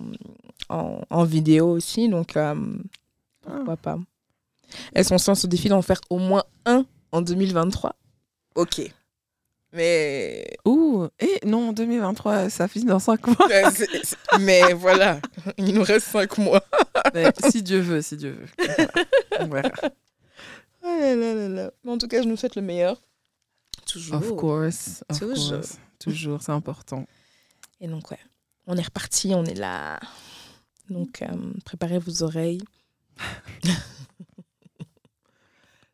[0.71, 2.55] en, en vidéo aussi, donc euh,
[3.43, 3.99] pourquoi pas.
[4.95, 7.95] Est-ce qu'on se lance au défi d'en faire au moins un en 2023
[8.55, 8.81] Ok.
[9.75, 13.49] Mais Ouh, et non, 2023, ça finit dans 5 mois.
[14.41, 15.21] Mais voilà,
[15.59, 16.63] il nous reste cinq mois.
[17.15, 18.67] Mais si Dieu veut, si Dieu veut.
[18.67, 18.91] Voilà.
[19.41, 19.71] On verra.
[20.83, 21.71] Ah là là là là.
[21.85, 23.01] Mais En tout cas, je nous souhaite le meilleur.
[23.87, 24.17] Toujours.
[24.17, 25.05] Of course.
[25.09, 25.59] Of Toujours.
[25.61, 25.79] course.
[25.99, 27.07] Toujours, c'est important.
[27.81, 28.19] Et donc, ouais,
[28.67, 29.99] on est reparti, on est là.
[30.91, 31.27] Donc, euh,
[31.65, 32.63] préparez vos oreilles.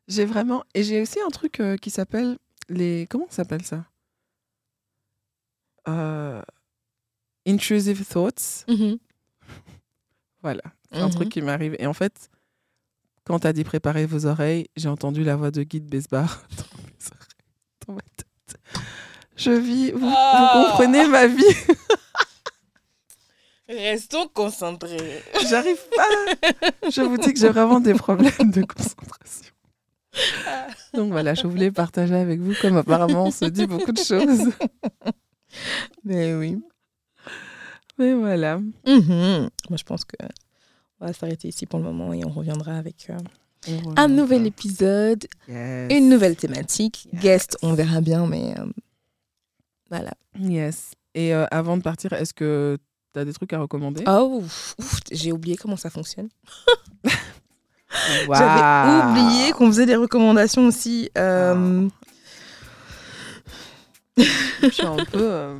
[0.09, 0.64] J'ai vraiment.
[0.75, 2.37] Et j'ai aussi un truc euh, qui s'appelle
[2.69, 3.07] les.
[3.09, 3.85] Comment ça s'appelle ça?
[5.88, 6.43] Euh,
[7.47, 8.64] Intrusive thoughts.
[10.44, 10.62] Voilà.
[10.92, 11.74] C'est un truc qui m'arrive.
[11.78, 12.28] Et en fait,
[13.24, 16.64] quand t'as dit préparez vos oreilles, j'ai entendu la voix de Guy de Besbar dans
[16.85, 17.40] mes oreilles,
[17.87, 18.61] dans ma tête.
[19.37, 19.92] Je vis.
[19.92, 21.42] Vous, vous comprenez ma vie
[23.68, 25.22] Restons concentrés.
[25.49, 26.11] J'arrive pas.
[26.90, 29.51] Je vous dis que j'ai vraiment des problèmes de concentration.
[30.92, 34.53] Donc voilà, je voulais partager avec vous comme apparemment on se dit beaucoup de choses.
[36.05, 36.62] Mais oui.
[37.99, 38.59] Mais voilà.
[38.86, 39.49] Mhm.
[39.70, 40.16] Moi, je pense que
[41.01, 43.18] on va s'arrêter ici pour le moment et on reviendra avec euh,
[43.97, 45.92] un nouvel épisode, Yes.
[45.92, 47.09] une nouvelle thématique.
[47.12, 47.22] Yes.
[47.22, 48.64] Guest, on verra bien, mais euh,
[49.90, 50.12] voilà.
[50.38, 50.92] Yes.
[51.14, 52.78] Et euh, avant de partir, est-ce que
[53.12, 54.03] tu as des trucs à recommander?
[54.09, 54.42] Oh,
[55.12, 56.28] j'ai oublié comment ça fonctionne.
[58.28, 61.11] J'avais oublié qu'on faisait des recommandations aussi.
[61.16, 61.88] euh,
[64.16, 65.57] Je suis un peu.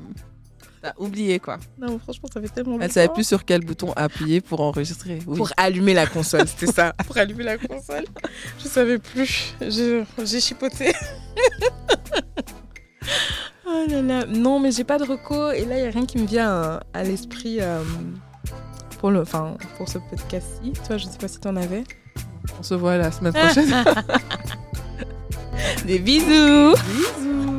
[0.85, 1.57] T'as oublié quoi.
[1.79, 5.19] Non, franchement, ça fait tellement Elle savait plus sur quel bouton appuyer pour enregistrer.
[5.27, 5.39] Oui.
[5.39, 6.93] Pour allumer la console, c'était ça.
[7.07, 8.05] Pour allumer la console.
[8.63, 9.55] Je savais plus.
[9.63, 10.93] J'ai chipoté.
[11.87, 12.43] Ah
[13.67, 14.27] Oh là là.
[14.27, 16.51] Non, mais j'ai pas de reco et là, il n'y a rien qui me vient
[16.51, 17.83] euh, à l'esprit euh,
[18.99, 20.75] pour, le, enfin, pour ce podcast-ci.
[20.87, 21.85] Toi, je sais pas si t'en avais.
[22.61, 23.73] On se voit la semaine prochaine.
[25.87, 27.59] Des bisous Bisous.